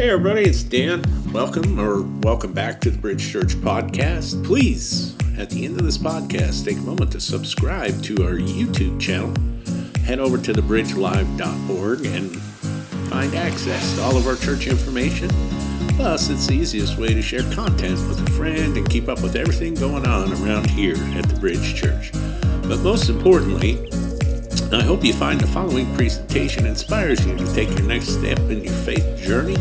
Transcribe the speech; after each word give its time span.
Hey, 0.00 0.08
everybody, 0.08 0.44
it's 0.44 0.62
Dan. 0.62 1.04
Welcome 1.30 1.78
or 1.78 2.00
welcome 2.00 2.54
back 2.54 2.80
to 2.80 2.90
the 2.90 2.96
Bridge 2.96 3.30
Church 3.30 3.54
podcast. 3.56 4.42
Please, 4.46 5.14
at 5.36 5.50
the 5.50 5.66
end 5.66 5.78
of 5.78 5.84
this 5.84 5.98
podcast, 5.98 6.64
take 6.64 6.78
a 6.78 6.80
moment 6.80 7.12
to 7.12 7.20
subscribe 7.20 8.02
to 8.04 8.14
our 8.24 8.32
YouTube 8.32 8.98
channel. 8.98 9.34
Head 10.04 10.18
over 10.18 10.38
to 10.38 10.54
thebridgelive.org 10.54 12.06
and 12.06 12.34
find 13.10 13.34
access 13.34 13.96
to 13.96 14.02
all 14.02 14.16
of 14.16 14.26
our 14.26 14.36
church 14.36 14.68
information. 14.68 15.28
Plus, 15.96 16.30
it's 16.30 16.46
the 16.46 16.54
easiest 16.54 16.96
way 16.96 17.08
to 17.08 17.20
share 17.20 17.42
content 17.52 17.98
with 18.08 18.26
a 18.26 18.30
friend 18.30 18.78
and 18.78 18.88
keep 18.88 19.06
up 19.06 19.22
with 19.22 19.36
everything 19.36 19.74
going 19.74 20.06
on 20.06 20.32
around 20.42 20.70
here 20.70 20.96
at 21.18 21.28
the 21.28 21.38
Bridge 21.38 21.74
Church. 21.74 22.10
But 22.62 22.80
most 22.80 23.10
importantly, 23.10 23.74
I 24.72 24.84
hope 24.84 25.04
you 25.04 25.12
find 25.12 25.40
the 25.40 25.48
following 25.48 25.92
presentation 25.96 26.64
inspires 26.64 27.26
you 27.26 27.36
to 27.36 27.54
take 27.54 27.68
your 27.70 27.82
next 27.82 28.10
step 28.10 28.38
in 28.38 28.62
your 28.62 28.72
faith 28.72 29.18
journey, 29.20 29.56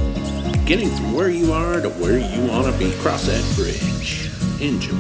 getting 0.68 0.88
from 0.88 1.14
where 1.14 1.32
you 1.32 1.52
are 1.52 1.82
to 1.82 1.90
where 1.90 2.20
you 2.20 2.48
want 2.48 2.72
to 2.72 2.78
be. 2.78 2.92
Cross 2.98 3.26
that 3.26 3.44
bridge. 3.56 4.30
Enjoy. 4.62 4.94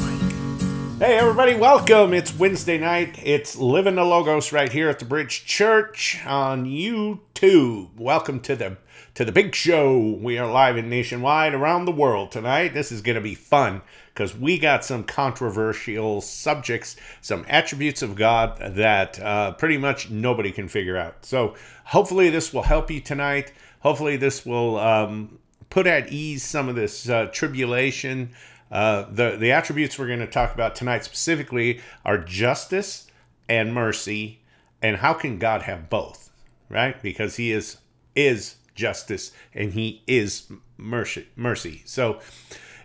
Hey, 0.97 1.15
everybody, 1.15 1.53
welcome. 1.53 2.15
It's 2.15 2.35
Wednesday 2.35 2.79
night. 2.79 3.19
It's 3.23 3.55
Living 3.55 3.93
the 3.93 4.03
Logos 4.03 4.51
right 4.51 4.71
here 4.71 4.89
at 4.89 4.97
the 4.97 5.05
Bridge 5.05 5.45
Church 5.45 6.19
on 6.25 6.65
YouTube. 6.65 7.89
Welcome 7.95 8.39
to 8.39 8.55
the 8.55 8.77
to 9.13 9.23
the 9.23 9.31
big 9.31 9.53
show. 9.53 10.17
We 10.19 10.39
are 10.39 10.51
live 10.51 10.75
and 10.75 10.89
nationwide 10.89 11.53
around 11.53 11.85
the 11.85 11.91
world 11.91 12.31
tonight. 12.31 12.73
This 12.73 12.91
is 12.91 13.01
going 13.01 13.15
to 13.15 13.21
be 13.21 13.35
fun 13.35 13.83
because 14.19 14.35
we 14.35 14.59
got 14.59 14.83
some 14.83 15.01
controversial 15.01 16.19
subjects, 16.19 16.97
some 17.21 17.45
attributes 17.47 18.01
of 18.01 18.17
God 18.17 18.59
that 18.75 19.17
uh, 19.17 19.53
pretty 19.53 19.77
much 19.77 20.09
nobody 20.09 20.51
can 20.51 20.67
figure 20.67 20.97
out. 20.97 21.23
So 21.23 21.55
hopefully 21.85 22.29
this 22.29 22.51
will 22.51 22.63
help 22.63 22.91
you 22.91 22.99
tonight. 22.99 23.53
Hopefully 23.79 24.17
this 24.17 24.45
will 24.45 24.77
um, 24.77 25.39
put 25.69 25.87
at 25.87 26.11
ease 26.11 26.43
some 26.43 26.67
of 26.67 26.75
this 26.75 27.07
uh, 27.07 27.27
tribulation. 27.31 28.31
Uh, 28.69 29.05
the 29.09 29.37
the 29.37 29.53
attributes 29.53 29.97
we're 29.97 30.07
going 30.07 30.19
to 30.19 30.27
talk 30.27 30.53
about 30.53 30.75
tonight 30.75 31.05
specifically 31.05 31.79
are 32.03 32.17
justice 32.17 33.07
and 33.47 33.73
mercy, 33.73 34.41
and 34.81 34.97
how 34.97 35.13
can 35.13 35.39
God 35.39 35.61
have 35.61 35.89
both? 35.89 36.29
Right, 36.67 37.01
because 37.01 37.37
He 37.37 37.53
is 37.53 37.77
is 38.17 38.57
justice 38.75 39.31
and 39.53 39.71
He 39.71 40.03
is 40.07 40.51
mercy. 40.77 41.25
Mercy. 41.37 41.83
So 41.85 42.19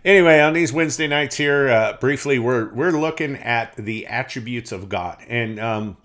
anyway, 0.05 0.39
on 0.39 0.53
these 0.53 0.71
Wednesday 0.71 1.07
nights 1.07 1.35
here, 1.35 1.67
uh, 1.67 1.93
briefly, 1.99 2.39
we're 2.39 2.73
we're 2.73 2.91
looking 2.91 3.35
at 3.37 3.75
the 3.75 4.07
attributes 4.07 4.71
of 4.71 4.87
God, 4.87 5.21
and 5.27 5.59
um, 5.59 5.97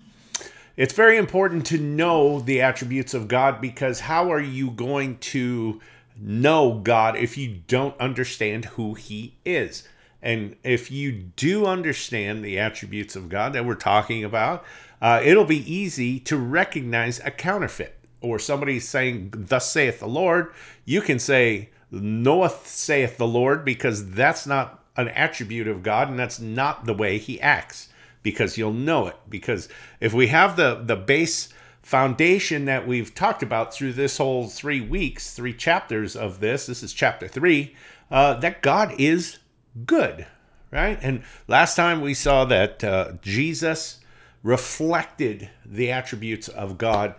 it's 0.75 0.93
very 0.93 1.17
important 1.17 1.65
to 1.67 1.77
know 1.77 2.39
the 2.39 2.61
attributes 2.61 3.13
of 3.13 3.27
God 3.27 3.61
because 3.61 4.01
how 4.01 4.31
are 4.31 4.41
you 4.41 4.71
going 4.71 5.19
to 5.19 5.79
know 6.17 6.79
God 6.83 7.15
if 7.15 7.37
you 7.37 7.61
don't 7.67 7.97
understand 7.99 8.65
who 8.65 8.95
He 8.95 9.37
is? 9.45 9.87
And 10.23 10.55
if 10.63 10.91
you 10.91 11.11
do 11.11 11.65
understand 11.65 12.43
the 12.43 12.59
attributes 12.59 13.15
of 13.15 13.29
God 13.29 13.53
that 13.53 13.65
we're 13.65 13.75
talking 13.75 14.23
about, 14.23 14.63
uh, 15.01 15.19
it'll 15.23 15.45
be 15.45 15.73
easy 15.73 16.19
to 16.19 16.37
recognize 16.37 17.19
a 17.19 17.31
counterfeit 17.31 17.97
or 18.21 18.37
somebody 18.37 18.79
saying, 18.79 19.33
Thus 19.35 19.71
saith 19.71 19.99
the 19.99 20.07
Lord. 20.07 20.53
You 20.85 21.01
can 21.01 21.17
say, 21.17 21.69
knoweth 21.91 22.67
saith 22.67 23.17
the 23.17 23.27
Lord, 23.27 23.65
because 23.65 24.11
that's 24.11 24.47
not 24.47 24.83
an 24.95 25.09
attribute 25.09 25.67
of 25.67 25.83
God 25.83 26.09
and 26.09 26.17
that's 26.17 26.39
not 26.39 26.85
the 26.85 26.93
way 26.93 27.17
he 27.17 27.39
acts, 27.41 27.89
because 28.23 28.57
you'll 28.57 28.73
know 28.73 29.07
it. 29.07 29.15
Because 29.29 29.69
if 29.99 30.13
we 30.13 30.27
have 30.27 30.55
the, 30.55 30.81
the 30.83 30.95
base 30.95 31.49
foundation 31.81 32.65
that 32.65 32.87
we've 32.87 33.13
talked 33.13 33.43
about 33.43 33.73
through 33.73 33.93
this 33.93 34.17
whole 34.17 34.47
three 34.47 34.81
weeks, 34.81 35.33
three 35.33 35.53
chapters 35.53 36.15
of 36.15 36.39
this, 36.39 36.67
this 36.67 36.83
is 36.83 36.93
chapter 36.93 37.27
three, 37.27 37.75
uh, 38.09 38.35
that 38.35 38.61
God 38.61 38.93
is 38.97 39.39
good, 39.85 40.27
right? 40.71 40.99
And 41.01 41.23
last 41.47 41.75
time 41.75 42.01
we 42.01 42.13
saw 42.13 42.45
that 42.45 42.83
uh, 42.83 43.13
Jesus 43.21 43.99
reflected 44.43 45.49
the 45.65 45.91
attributes 45.91 46.47
of 46.47 46.77
God 46.77 47.15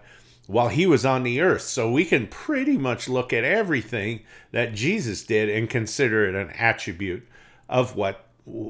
while 0.52 0.68
he 0.68 0.86
was 0.86 1.04
on 1.06 1.22
the 1.22 1.40
earth. 1.40 1.62
So 1.62 1.90
we 1.90 2.04
can 2.04 2.26
pretty 2.26 2.76
much 2.76 3.08
look 3.08 3.32
at 3.32 3.42
everything 3.42 4.20
that 4.50 4.74
Jesus 4.74 5.24
did 5.24 5.48
and 5.48 5.66
consider 5.68 6.26
it 6.26 6.34
an 6.34 6.50
attribute 6.50 7.26
of 7.68 7.96
what 7.96 8.26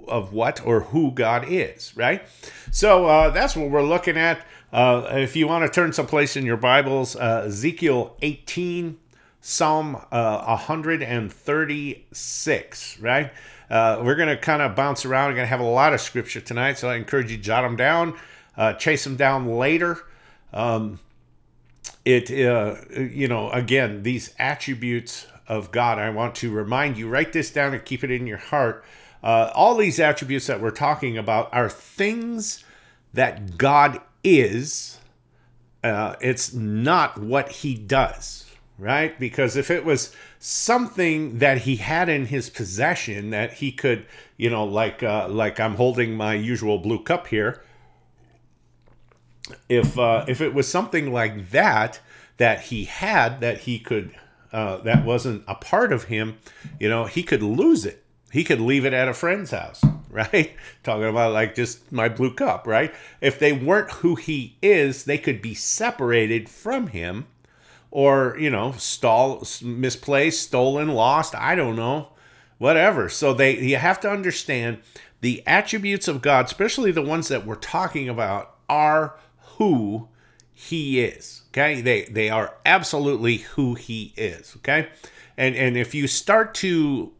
of 0.07 0.35
what 0.35 0.61
or 0.67 0.81
who 0.81 1.11
God 1.11 1.47
is, 1.49 1.97
right? 1.97 2.23
So 2.71 3.07
uh, 3.07 3.31
that's 3.31 3.57
what 3.57 3.71
we're 3.71 3.83
looking 3.83 4.19
at. 4.19 4.47
Uh, 4.71 5.07
if 5.13 5.35
you 5.35 5.49
want 5.49 5.65
to 5.65 5.71
turn 5.71 5.95
someplace 5.95 6.37
in 6.37 6.45
your 6.45 6.59
Bibles, 6.59 7.17
uh, 7.17 7.45
Ezekiel 7.47 8.15
18, 8.21 8.99
Psalm 9.41 9.97
uh, 10.13 10.45
136, 10.45 13.01
right? 13.01 13.33
Uh, 13.71 14.03
we're 14.05 14.15
going 14.15 14.29
to 14.29 14.37
kind 14.37 14.61
of 14.61 14.77
bounce 14.77 15.07
around. 15.07 15.31
We're 15.31 15.37
going 15.37 15.47
to 15.47 15.51
have 15.51 15.61
a 15.61 15.65
lot 15.65 15.95
of 15.95 16.03
scripture 16.03 16.43
tonight, 16.43 16.77
so 16.79 16.91
I 16.91 16.97
encourage 16.97 17.33
you 17.33 17.39
jot 17.39 17.63
them 17.63 17.77
down, 17.77 18.15
uh, 18.59 18.75
chase 18.75 19.05
them 19.05 19.17
down 19.17 19.57
later. 19.57 20.05
Um, 20.53 20.99
it 22.05 22.31
uh, 22.31 22.77
you 22.97 23.29
know 23.29 23.51
again 23.51 24.03
these 24.03 24.35
attributes 24.39 25.27
of 25.47 25.71
god 25.71 25.99
i 25.99 26.11
want 26.11 26.35
to 26.35 26.51
remind 26.51 26.97
you 26.97 27.09
write 27.09 27.33
this 27.33 27.51
down 27.51 27.73
and 27.73 27.85
keep 27.85 28.03
it 28.05 28.11
in 28.11 28.27
your 28.27 28.39
heart. 28.39 28.85
Uh, 29.23 29.53
all 29.55 29.77
these 29.77 30.01
attributes 30.01 30.49
that 30.49 30.61
we're 30.61 30.71
talking 30.71 31.17
about 31.17 31.49
are 31.53 31.69
things 31.69 32.65
that 33.15 33.57
god 33.57 34.01
is 34.25 34.99
uh, 35.85 36.15
it's 36.21 36.53
not 36.53 37.19
what 37.19 37.51
he 37.51 37.75
does 37.75 38.43
right? 38.79 39.19
Because 39.21 39.57
if 39.57 39.71
it 39.71 39.85
was 39.85 40.15
something 40.39 41.39
that 41.39 41.59
he 41.59 41.77
had 41.77 42.09
in 42.09 42.27
his 42.27 42.51
possession 42.51 43.31
that 43.31 43.55
he 43.55 43.71
could 43.71 44.05
you 44.37 44.51
know 44.51 44.65
like 44.65 45.03
uh, 45.03 45.29
like 45.29 45.61
i'm 45.61 45.77
holding 45.77 46.17
my 46.17 46.35
usual 46.35 46.79
blue 46.79 47.01
cup 47.01 47.29
here 47.29 47.63
if 49.69 49.99
uh, 49.99 50.25
if 50.29 50.41
it 50.41 50.55
was 50.55 50.69
something 50.69 51.13
like 51.13 51.51
that 51.51 52.01
that 52.37 52.63
he 52.63 52.85
had 52.85 53.41
that 53.41 53.61
he 53.61 53.79
could 53.79 54.15
uh, 54.53 54.79
that 54.79 55.05
wasn't 55.05 55.43
a 55.49 55.55
part 55.55 55.93
of 55.93 56.05
him, 56.05 56.39
you 56.79 56.89
know, 56.89 57.07
he 57.07 57.23
could 57.23 57.43
lose 57.43 57.87
it. 57.87 58.05
He 58.31 58.45
could 58.45 58.61
leave 58.61 58.85
it 58.85 58.93
at 58.93 59.09
a 59.09 59.15
friend's 59.15 59.51
house, 59.51 59.83
right? 60.11 60.53
Talking 60.83 61.09
about 61.09 61.33
like 61.33 61.55
just 61.55 61.91
my 61.93 62.09
blue 62.09 62.35
cup, 62.35 62.67
right? 62.67 62.95
If 63.21 63.39
they 63.39 63.53
weren't 63.53 63.91
who 63.91 64.15
he 64.15 64.57
is, 64.63 65.05
they 65.05 65.19
could 65.19 65.43
be 65.43 65.55
separated 65.55 66.49
from 66.49 66.89
him 66.89 67.27
or, 67.91 68.37
you 68.39 68.51
know, 68.51 68.73
stall 68.73 69.47
misplaced, 69.63 70.43
stolen, 70.43 70.89
lost, 70.89 71.35
I 71.35 71.55
don't 71.55 71.77
know, 71.77 72.09
whatever. 72.59 73.09
So 73.09 73.35
they 73.35 73.59
you 73.59 73.77
have 73.77 74.01
to 74.01 74.11
understand 74.11 74.79
the 75.21 75.43
attributes 75.47 76.09
of 76.09 76.23
God, 76.23 76.47
especially 76.47 76.91
the 76.91 77.03
ones 77.03 77.29
that 77.29 77.47
we're 77.47 77.55
talking 77.55 78.09
about 78.09 78.57
are 78.69 79.15
who 79.59 80.09
he 80.53 81.01
is. 81.01 81.43
Okay, 81.51 81.81
they 81.81 82.05
they 82.05 82.31
are 82.31 82.55
absolutely 82.65 83.39
who 83.39 83.75
he 83.75 84.15
is. 84.17 84.55
Okay, 84.59 84.89
and 85.37 85.55
and 85.55 85.77
if 85.77 85.95
you 85.95 86.07
start 86.07 86.55
to 86.57 87.13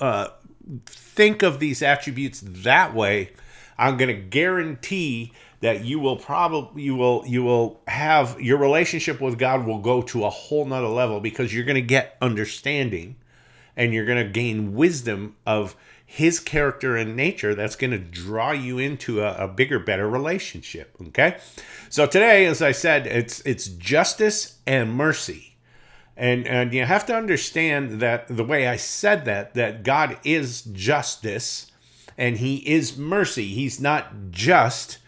uh, 0.00 0.28
think 0.86 1.42
of 1.42 1.60
these 1.60 1.82
attributes 1.82 2.42
that 2.44 2.94
way, 2.94 3.32
I'm 3.78 3.96
going 3.96 4.14
to 4.14 4.20
guarantee 4.20 5.32
that 5.60 5.84
you 5.84 5.98
will 5.98 6.16
probably 6.16 6.82
you 6.82 6.96
will 6.96 7.22
you 7.26 7.42
will 7.42 7.80
have 7.86 8.40
your 8.40 8.58
relationship 8.58 9.20
with 9.20 9.38
God 9.38 9.66
will 9.66 9.78
go 9.78 10.02
to 10.02 10.24
a 10.24 10.30
whole 10.30 10.64
nother 10.64 10.88
level 10.88 11.20
because 11.20 11.54
you're 11.54 11.64
going 11.64 11.74
to 11.76 11.82
get 11.82 12.16
understanding 12.20 13.16
and 13.76 13.94
you're 13.94 14.06
going 14.06 14.24
to 14.24 14.30
gain 14.30 14.74
wisdom 14.74 15.36
of 15.46 15.76
his 16.12 16.40
character 16.40 16.96
and 16.96 17.14
nature 17.14 17.54
that's 17.54 17.76
going 17.76 17.92
to 17.92 17.98
draw 17.98 18.50
you 18.50 18.80
into 18.80 19.22
a, 19.22 19.44
a, 19.44 19.46
bigger 19.46 19.78
better 19.78 20.10
relationship 20.10 20.92
okay? 21.06 21.36
So 21.88 22.04
today 22.04 22.46
as 22.46 22.60
i 22.60 22.72
said 22.72 23.06
it's 23.06 23.40
it's 23.42 23.68
justice 23.68 24.58
and 24.66 24.92
mercy. 24.92 25.54
And 26.16 26.48
and 26.48 26.74
you 26.74 26.84
have 26.84 27.06
to 27.06 27.14
understand 27.14 28.00
that 28.00 28.26
the 28.26 28.42
way 28.42 28.66
i 28.66 28.74
said 28.74 29.24
that 29.26 29.54
that 29.54 29.84
god 29.84 30.18
is 30.24 30.62
justice 30.62 31.70
and 32.18 32.38
he 32.38 32.56
is 32.56 32.98
mercy. 32.98 33.46
He's 33.46 33.80
not 33.80 34.32
just 34.32 34.98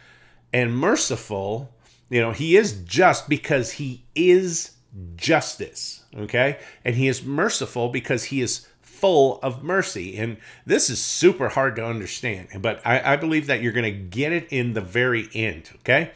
and 0.53 0.73
merciful. 0.73 1.75
You 2.11 2.21
know 2.21 2.31
he 2.31 2.57
is 2.57 2.81
just 2.85 3.29
because 3.29 3.73
he 3.73 4.05
is 4.15 4.77
justice 5.17 6.03
okay? 6.17 6.59
And 6.85 6.95
he 6.95 7.09
is 7.09 7.25
merciful 7.25 7.89
because 7.89 8.25
he 8.25 8.41
is 8.41 8.69
full 9.03 9.41
of 9.43 9.65
mercy. 9.65 10.17
And 10.17 10.37
this 10.65 10.89
is 10.89 11.03
super 11.03 11.49
hard 11.49 11.75
to 11.75 11.85
understand, 11.85 12.47
but 12.61 12.81
I, 12.87 13.15
I 13.15 13.17
believe 13.17 13.49
that 13.49 13.61
you're 13.61 13.73
going 13.73 13.93
to 13.93 13.99
get 13.99 14.31
it 14.31 14.47
in 14.51 14.75
the 14.75 14.81
very 14.81 15.29
end, 15.35 15.71
okay? 15.81 16.13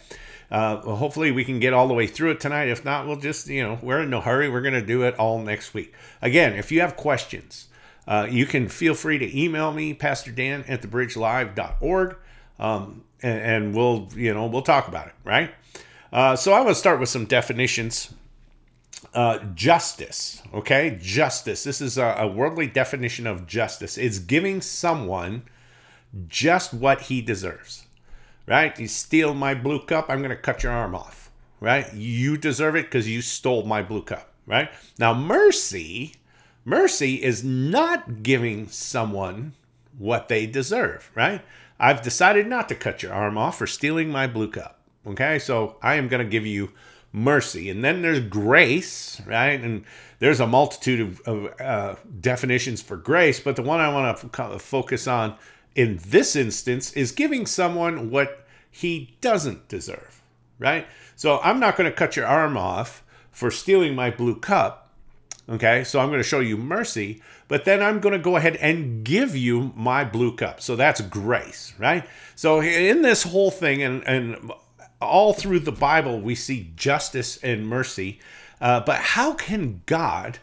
Uh, 0.52 0.80
well, 0.86 0.94
hopefully 0.94 1.32
we 1.32 1.44
can 1.44 1.58
get 1.58 1.72
all 1.72 1.88
the 1.88 1.94
way 1.94 2.06
through 2.06 2.30
it 2.30 2.38
tonight. 2.38 2.68
If 2.68 2.84
not, 2.84 3.08
we'll 3.08 3.16
just, 3.16 3.48
you 3.48 3.60
know, 3.60 3.76
we're 3.82 4.02
in 4.02 4.10
no 4.10 4.20
hurry. 4.20 4.48
We're 4.48 4.60
going 4.60 4.74
to 4.74 4.86
do 4.86 5.02
it 5.02 5.18
all 5.18 5.42
next 5.42 5.74
week. 5.74 5.92
Again, 6.22 6.52
if 6.52 6.70
you 6.70 6.80
have 6.80 6.94
questions, 6.94 7.66
uh, 8.06 8.28
you 8.30 8.46
can 8.46 8.68
feel 8.68 8.94
free 8.94 9.18
to 9.18 9.36
email 9.36 9.72
me, 9.72 9.92
Pastor 9.92 10.30
Dan 10.30 10.64
at 10.68 10.82
thebridgelive.org, 10.82 12.16
um, 12.60 13.02
and, 13.20 13.40
and 13.40 13.74
we'll, 13.74 14.08
you 14.14 14.32
know, 14.32 14.46
we'll 14.46 14.62
talk 14.62 14.86
about 14.86 15.08
it, 15.08 15.14
right? 15.24 15.50
Uh, 16.12 16.36
so 16.36 16.52
I 16.52 16.60
want 16.60 16.68
to 16.68 16.76
start 16.76 17.00
with 17.00 17.08
some 17.08 17.24
definitions 17.24 18.14
uh, 19.16 19.38
justice. 19.54 20.42
Okay, 20.52 20.98
justice. 21.00 21.64
This 21.64 21.80
is 21.80 21.96
a, 21.96 22.14
a 22.18 22.26
worldly 22.28 22.66
definition 22.66 23.26
of 23.26 23.46
justice. 23.46 23.96
It's 23.96 24.18
giving 24.18 24.60
someone 24.60 25.44
just 26.28 26.74
what 26.74 27.02
he 27.02 27.22
deserves. 27.22 27.86
Right? 28.46 28.78
You 28.78 28.86
steal 28.86 29.34
my 29.34 29.54
blue 29.54 29.84
cup, 29.84 30.06
I'm 30.08 30.18
going 30.18 30.30
to 30.30 30.36
cut 30.36 30.62
your 30.62 30.70
arm 30.70 30.94
off. 30.94 31.32
Right? 31.58 31.92
You 31.94 32.36
deserve 32.36 32.76
it 32.76 32.84
because 32.84 33.08
you 33.08 33.22
stole 33.22 33.64
my 33.64 33.82
blue 33.82 34.02
cup. 34.02 34.30
Right? 34.46 34.70
Now, 34.98 35.14
mercy, 35.14 36.14
mercy 36.64 37.22
is 37.22 37.42
not 37.42 38.22
giving 38.22 38.68
someone 38.68 39.54
what 39.98 40.28
they 40.28 40.46
deserve. 40.46 41.10
Right? 41.14 41.40
I've 41.80 42.02
decided 42.02 42.46
not 42.46 42.68
to 42.68 42.74
cut 42.74 43.02
your 43.02 43.14
arm 43.14 43.38
off 43.38 43.58
for 43.58 43.66
stealing 43.66 44.10
my 44.10 44.26
blue 44.26 44.50
cup. 44.50 44.78
Okay, 45.06 45.38
so 45.38 45.76
I 45.82 45.94
am 45.94 46.08
going 46.08 46.24
to 46.24 46.30
give 46.30 46.44
you 46.44 46.72
mercy. 47.16 47.70
And 47.70 47.82
then 47.82 48.02
there's 48.02 48.20
grace, 48.20 49.20
right? 49.26 49.58
And 49.58 49.84
there's 50.18 50.38
a 50.38 50.46
multitude 50.46 51.00
of, 51.00 51.20
of 51.22 51.60
uh, 51.60 51.94
definitions 52.20 52.82
for 52.82 52.96
grace, 52.96 53.40
but 53.40 53.56
the 53.56 53.62
one 53.62 53.80
I 53.80 53.92
want 53.92 54.18
to 54.18 54.42
f- 54.54 54.62
focus 54.62 55.08
on 55.08 55.34
in 55.74 55.98
this 56.06 56.36
instance 56.36 56.92
is 56.92 57.12
giving 57.12 57.46
someone 57.46 58.10
what 58.10 58.46
he 58.70 59.16
doesn't 59.22 59.66
deserve, 59.68 60.20
right? 60.58 60.86
So 61.16 61.40
I'm 61.40 61.58
not 61.58 61.76
going 61.76 61.90
to 61.90 61.96
cut 61.96 62.16
your 62.16 62.26
arm 62.26 62.58
off 62.58 63.02
for 63.30 63.50
stealing 63.50 63.94
my 63.94 64.10
blue 64.10 64.36
cup. 64.38 64.82
Okay, 65.48 65.84
so 65.84 66.00
I'm 66.00 66.08
going 66.08 66.18
to 66.20 66.28
show 66.28 66.40
you 66.40 66.56
mercy, 66.56 67.22
but 67.46 67.64
then 67.64 67.80
I'm 67.80 68.00
going 68.00 68.12
to 68.14 68.18
go 68.18 68.36
ahead 68.36 68.56
and 68.56 69.04
give 69.04 69.36
you 69.36 69.72
my 69.76 70.04
blue 70.04 70.34
cup. 70.34 70.60
So 70.60 70.74
that's 70.74 71.00
grace, 71.00 71.72
right? 71.78 72.04
So 72.34 72.60
in 72.60 73.02
this 73.02 73.22
whole 73.22 73.52
thing, 73.52 73.80
and, 73.80 74.02
and 74.08 74.50
all 75.00 75.32
through 75.32 75.60
the 75.60 75.72
Bible, 75.72 76.20
we 76.20 76.34
see 76.34 76.72
justice 76.76 77.37
and 77.38 77.66
mercy. 77.66 78.20
Uh, 78.60 78.81
but 78.81 78.96
how 78.96 79.34
can 79.34 79.82
God, 79.87 80.38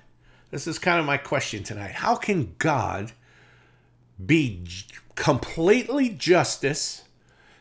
this 0.52 0.68
is 0.68 0.78
kind 0.80 1.00
of 1.00 1.06
my 1.06 1.18
question 1.18 1.64
tonight, 1.64 1.92
how 1.92 2.16
can 2.16 2.56
God 2.60 3.12
be 4.24 4.66
completely 5.16 6.10
justice 6.10 7.04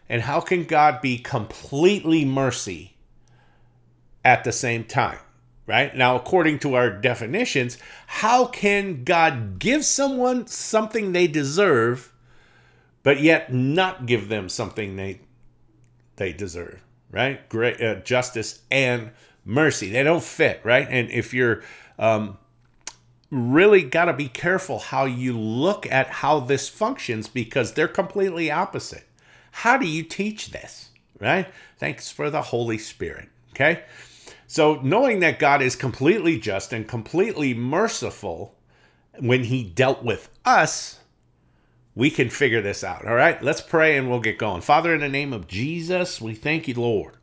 and 0.08 0.22
how 0.22 0.40
can 0.40 0.64
God 0.64 1.00
be 1.00 1.18
completely 1.18 2.24
mercy 2.24 2.94
at 4.24 4.44
the 4.44 4.52
same 4.52 4.84
time? 4.84 5.18
Right? 5.64 5.96
Now, 5.96 6.16
according 6.16 6.58
to 6.60 6.74
our 6.74 6.90
definitions, 6.90 7.78
how 8.06 8.46
can 8.46 9.04
God 9.04 9.58
give 9.58 9.84
someone 9.84 10.46
something 10.48 11.12
they 11.12 11.28
deserve, 11.28 12.12
but 13.02 13.20
yet 13.20 13.52
not 13.54 14.04
give 14.04 14.28
them 14.28 14.48
something 14.48 14.96
they 14.96 15.20
they 16.22 16.32
deserve, 16.32 16.80
right? 17.10 17.48
Great 17.48 17.80
uh, 17.80 17.96
justice 17.96 18.62
and 18.70 19.10
mercy. 19.44 19.90
They 19.90 20.04
don't 20.04 20.22
fit, 20.22 20.60
right? 20.62 20.86
And 20.88 21.10
if 21.10 21.34
you're 21.34 21.62
um, 21.98 22.38
really 23.30 23.82
got 23.82 24.04
to 24.04 24.12
be 24.12 24.28
careful 24.28 24.78
how 24.78 25.04
you 25.04 25.36
look 25.38 25.90
at 25.90 26.06
how 26.08 26.38
this 26.38 26.68
functions 26.68 27.28
because 27.28 27.72
they're 27.72 27.88
completely 27.88 28.50
opposite. 28.50 29.04
How 29.50 29.76
do 29.76 29.86
you 29.86 30.04
teach 30.04 30.50
this, 30.52 30.90
right? 31.18 31.48
Thanks 31.78 32.10
for 32.10 32.30
the 32.30 32.42
Holy 32.42 32.78
Spirit, 32.78 33.28
okay? 33.50 33.82
So, 34.46 34.80
knowing 34.82 35.20
that 35.20 35.38
God 35.38 35.60
is 35.60 35.74
completely 35.74 36.38
just 36.38 36.72
and 36.72 36.86
completely 36.86 37.52
merciful 37.52 38.54
when 39.18 39.44
he 39.44 39.64
dealt 39.64 40.04
with 40.04 40.28
us, 40.44 41.00
we 41.94 42.10
can 42.10 42.30
figure 42.30 42.62
this 42.62 42.82
out. 42.82 43.06
All 43.06 43.14
right, 43.14 43.42
let's 43.42 43.60
pray 43.60 43.96
and 43.96 44.08
we'll 44.08 44.20
get 44.20 44.38
going. 44.38 44.62
Father, 44.62 44.94
in 44.94 45.00
the 45.00 45.08
name 45.08 45.32
of 45.32 45.46
Jesus, 45.46 46.20
we 46.20 46.34
thank 46.34 46.66
you, 46.68 46.74
Lord, 46.74 47.16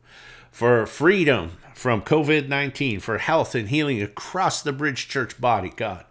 for 0.52 0.86
freedom 0.86 1.52
from 1.74 2.02
COVID 2.02 2.48
19, 2.48 3.00
for 3.00 3.18
health 3.18 3.54
and 3.54 3.68
healing 3.68 4.02
across 4.02 4.62
the 4.62 4.72
Bridge 4.72 5.08
Church 5.08 5.40
body, 5.40 5.72
God, 5.74 6.04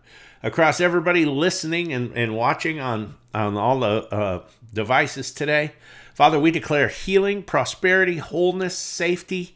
across 0.44 0.82
everybody 0.82 1.26
listening 1.26 1.94
and, 1.94 2.12
and 2.14 2.36
watching 2.36 2.80
on, 2.80 3.16
on 3.34 3.56
all 3.56 3.80
the 3.80 4.14
uh, 4.14 4.44
devices 4.74 5.32
today. 5.32 5.74
Father, 6.14 6.40
we 6.40 6.52
declare 6.52 6.90
healing, 6.90 7.44
prosperity, 7.44 8.18
wholeness, 8.18 8.78
safety, 8.78 9.54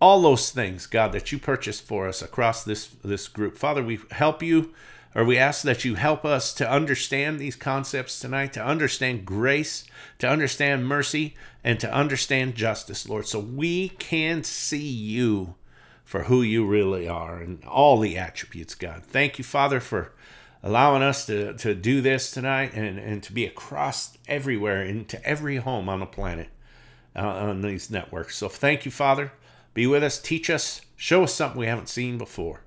all 0.00 0.22
those 0.22 0.50
things, 0.50 0.86
God, 0.86 1.10
that 1.12 1.32
you 1.32 1.38
purchased 1.38 1.82
for 1.82 2.06
us 2.06 2.22
across 2.22 2.62
this, 2.62 2.86
this 3.02 3.26
group. 3.26 3.56
Father, 3.56 3.82
we 3.82 3.98
help 4.12 4.42
you 4.42 4.72
or 5.16 5.24
we 5.24 5.38
ask 5.38 5.62
that 5.62 5.82
you 5.82 5.94
help 5.94 6.26
us 6.26 6.52
to 6.52 6.70
understand 6.70 7.38
these 7.38 7.56
concepts 7.56 8.20
tonight, 8.20 8.52
to 8.52 8.62
understand 8.62 9.24
grace, 9.24 9.84
to 10.18 10.28
understand 10.28 10.86
mercy, 10.86 11.34
and 11.64 11.80
to 11.80 11.90
understand 11.90 12.54
justice, 12.54 13.08
Lord, 13.08 13.26
so 13.26 13.40
we 13.40 13.88
can 13.88 14.44
see 14.44 14.86
you 14.86 15.54
for 16.04 16.24
who 16.24 16.42
you 16.42 16.66
really 16.66 17.08
are 17.08 17.38
and 17.38 17.64
all 17.64 17.98
the 17.98 18.18
attributes, 18.18 18.74
God. 18.74 19.04
Thank 19.04 19.38
you, 19.38 19.44
Father, 19.44 19.80
for 19.80 20.12
allowing 20.62 21.02
us 21.02 21.24
to, 21.26 21.54
to 21.54 21.74
do 21.74 22.02
this 22.02 22.30
tonight 22.30 22.74
and, 22.74 22.98
and 22.98 23.22
to 23.22 23.32
be 23.32 23.46
across 23.46 24.18
everywhere 24.28 24.82
into 24.82 25.24
every 25.26 25.56
home 25.56 25.88
on 25.88 26.00
the 26.00 26.06
planet 26.06 26.48
uh, 27.16 27.26
on 27.26 27.62
these 27.62 27.90
networks. 27.90 28.36
So 28.36 28.50
thank 28.50 28.84
you, 28.84 28.90
Father. 28.90 29.32
Be 29.72 29.86
with 29.86 30.02
us, 30.02 30.20
teach 30.20 30.50
us, 30.50 30.82
show 30.94 31.24
us 31.24 31.32
something 31.32 31.58
we 31.58 31.66
haven't 31.68 31.88
seen 31.88 32.18
before 32.18 32.65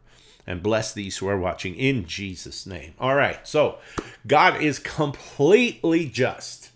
and 0.50 0.64
bless 0.64 0.92
these 0.92 1.18
who 1.18 1.28
are 1.28 1.38
watching 1.38 1.76
in 1.76 2.06
Jesus' 2.08 2.66
name. 2.66 2.96
All 3.00 3.14
right, 3.14 3.48
so 3.48 3.78
God 4.26 4.60
is 4.62 4.80
completely 4.80 6.10
just 6.10 6.72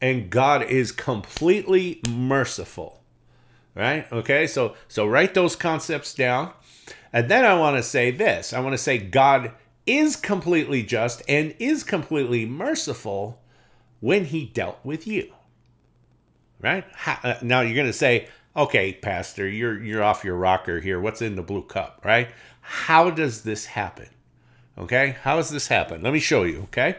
and 0.00 0.30
God 0.30 0.62
is 0.62 0.92
completely 0.92 2.00
merciful. 2.08 3.02
Right? 3.74 4.10
Okay, 4.10 4.46
so 4.46 4.74
so 4.88 5.06
write 5.06 5.34
those 5.34 5.54
concepts 5.54 6.14
down. 6.14 6.52
And 7.12 7.30
then 7.30 7.44
I 7.44 7.54
want 7.58 7.76
to 7.76 7.82
say 7.82 8.10
this. 8.10 8.52
I 8.52 8.60
want 8.60 8.72
to 8.72 8.78
say 8.78 8.98
God 8.98 9.52
is 9.86 10.16
completely 10.16 10.82
just 10.82 11.22
and 11.28 11.54
is 11.58 11.84
completely 11.84 12.44
merciful 12.46 13.40
when 14.00 14.24
he 14.24 14.46
dealt 14.46 14.78
with 14.82 15.06
you. 15.06 15.32
Right? 16.60 16.84
Uh, 17.06 17.34
now 17.42 17.60
you're 17.60 17.76
going 17.76 17.86
to 17.86 17.92
say, 17.92 18.28
"Okay, 18.56 18.94
pastor, 18.94 19.46
you're 19.46 19.80
you're 19.82 20.02
off 20.02 20.24
your 20.24 20.36
rocker 20.36 20.80
here. 20.80 20.98
What's 20.98 21.22
in 21.22 21.36
the 21.36 21.42
blue 21.42 21.62
cup?" 21.62 22.00
Right? 22.04 22.30
How 22.68 23.08
does 23.08 23.44
this 23.44 23.64
happen? 23.64 24.08
Okay, 24.76 25.16
how 25.22 25.36
does 25.36 25.48
this 25.48 25.68
happen? 25.68 26.02
Let 26.02 26.12
me 26.12 26.18
show 26.18 26.42
you. 26.42 26.64
Okay, 26.64 26.96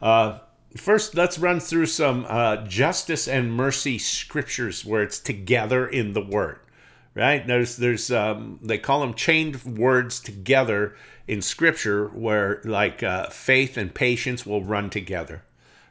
uh, 0.00 0.38
first 0.74 1.14
let's 1.14 1.38
run 1.38 1.60
through 1.60 1.86
some 1.86 2.24
uh, 2.30 2.64
justice 2.64 3.28
and 3.28 3.52
mercy 3.52 3.98
scriptures 3.98 4.86
where 4.86 5.02
it's 5.02 5.18
together 5.18 5.86
in 5.86 6.14
the 6.14 6.24
word. 6.24 6.60
Right? 7.14 7.46
There's 7.46 7.76
there's 7.76 8.10
um, 8.10 8.58
they 8.62 8.78
call 8.78 9.02
them 9.02 9.12
chained 9.12 9.62
words 9.64 10.18
together 10.18 10.96
in 11.28 11.42
scripture 11.42 12.08
where 12.08 12.62
like 12.64 13.02
uh, 13.02 13.28
faith 13.28 13.76
and 13.76 13.94
patience 13.94 14.46
will 14.46 14.64
run 14.64 14.88
together. 14.88 15.42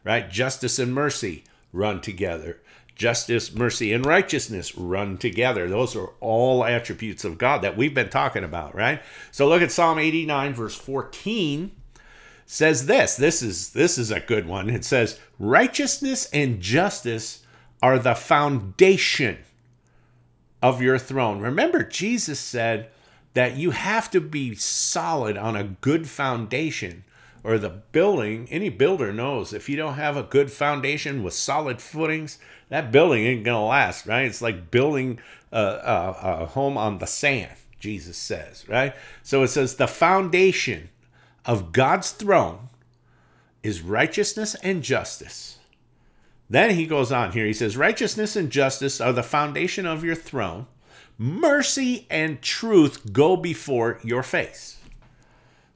Right? 0.04 0.32
Justice 0.32 0.80
and 0.80 0.96
mercy 0.96 1.44
run 1.72 2.02
together 2.02 2.60
justice, 2.96 3.54
mercy, 3.54 3.94
and 3.94 4.06
righteousness 4.06 4.76
run 4.76 5.18
together. 5.18 5.68
Those 5.68 5.96
are 5.96 6.10
all 6.20 6.64
attributes 6.64 7.26
of 7.26 7.38
God 7.38 7.62
that 7.62 7.78
we've 7.78 7.94
been 7.94 8.10
talking 8.10 8.44
about, 8.44 8.76
right? 8.76 9.02
So 9.32 9.48
look 9.48 9.62
at 9.62 9.72
Psalm 9.72 10.00
89 10.00 10.54
verse 10.54 10.76
14 10.76 11.72
says 12.46 12.86
this. 12.86 13.16
This 13.16 13.42
is 13.42 13.72
this 13.72 13.98
is 13.98 14.12
a 14.12 14.20
good 14.20 14.46
one. 14.46 14.70
It 14.70 14.84
says, 14.84 15.20
"Righteousness 15.40 16.30
and 16.34 16.62
justice 16.62 17.44
are 17.82 17.98
the 17.98 18.16
foundation 18.16 19.38
of 20.62 20.82
your 20.82 20.98
throne." 20.98 21.40
Remember 21.40 21.84
Jesus 21.84 22.40
said 22.40 22.90
that 23.34 23.56
you 23.56 23.72
have 23.72 24.12
to 24.12 24.20
be 24.20 24.54
solid 24.56 25.38
on 25.38 25.56
a 25.56 25.64
good 25.64 26.10
foundation 26.10 27.06
or 27.44 27.58
the 27.58 27.70
building, 27.70 28.48
any 28.52 28.70
builder 28.70 29.12
knows 29.12 29.54
if 29.54 29.68
you 29.68 29.76
don't 29.76 29.96
have 29.96 30.16
a 30.16 30.24
good 30.24 30.52
foundation 30.52 31.24
with 31.24 31.34
solid 31.34 31.82
footings, 31.82 32.38
that 32.70 32.92
building 32.92 33.26
ain't 33.26 33.44
going 33.44 33.58
to 33.58 33.66
last, 33.66 34.06
right? 34.06 34.26
It's 34.26 34.42
like 34.42 34.72
building 34.72 35.20
a, 35.52 35.62
a, 35.62 36.18
a, 36.42 36.46
home 36.48 36.78
on 36.78 37.00
the 37.00 37.08
sand, 37.08 37.52
Jesus 37.80 38.18
says, 38.18 38.68
right? 38.70 38.94
So 39.24 39.44
it 39.44 39.50
says 39.50 39.76
the 39.76 39.88
foundation 39.88 40.90
of 41.46 41.72
God's 41.72 42.12
throne 42.12 42.70
is 43.64 43.82
righteousness 43.82 44.56
and 44.64 44.84
justice. 44.84 45.58
Then 46.50 46.76
he 46.76 46.86
goes 46.86 47.12
on 47.12 47.32
here. 47.32 47.46
He 47.46 47.54
says, 47.54 47.78
Righteousness 47.78 48.36
and 48.36 48.52
justice 48.52 49.00
are 49.00 49.14
the 49.14 49.24
foundation 49.24 49.86
of 49.86 50.04
your 50.04 50.16
throne. 50.16 50.68
Mercy 51.18 52.08
and 52.10 52.42
truth 52.42 53.14
go 53.14 53.38
before 53.38 54.00
your 54.04 54.22
face. 54.22 54.81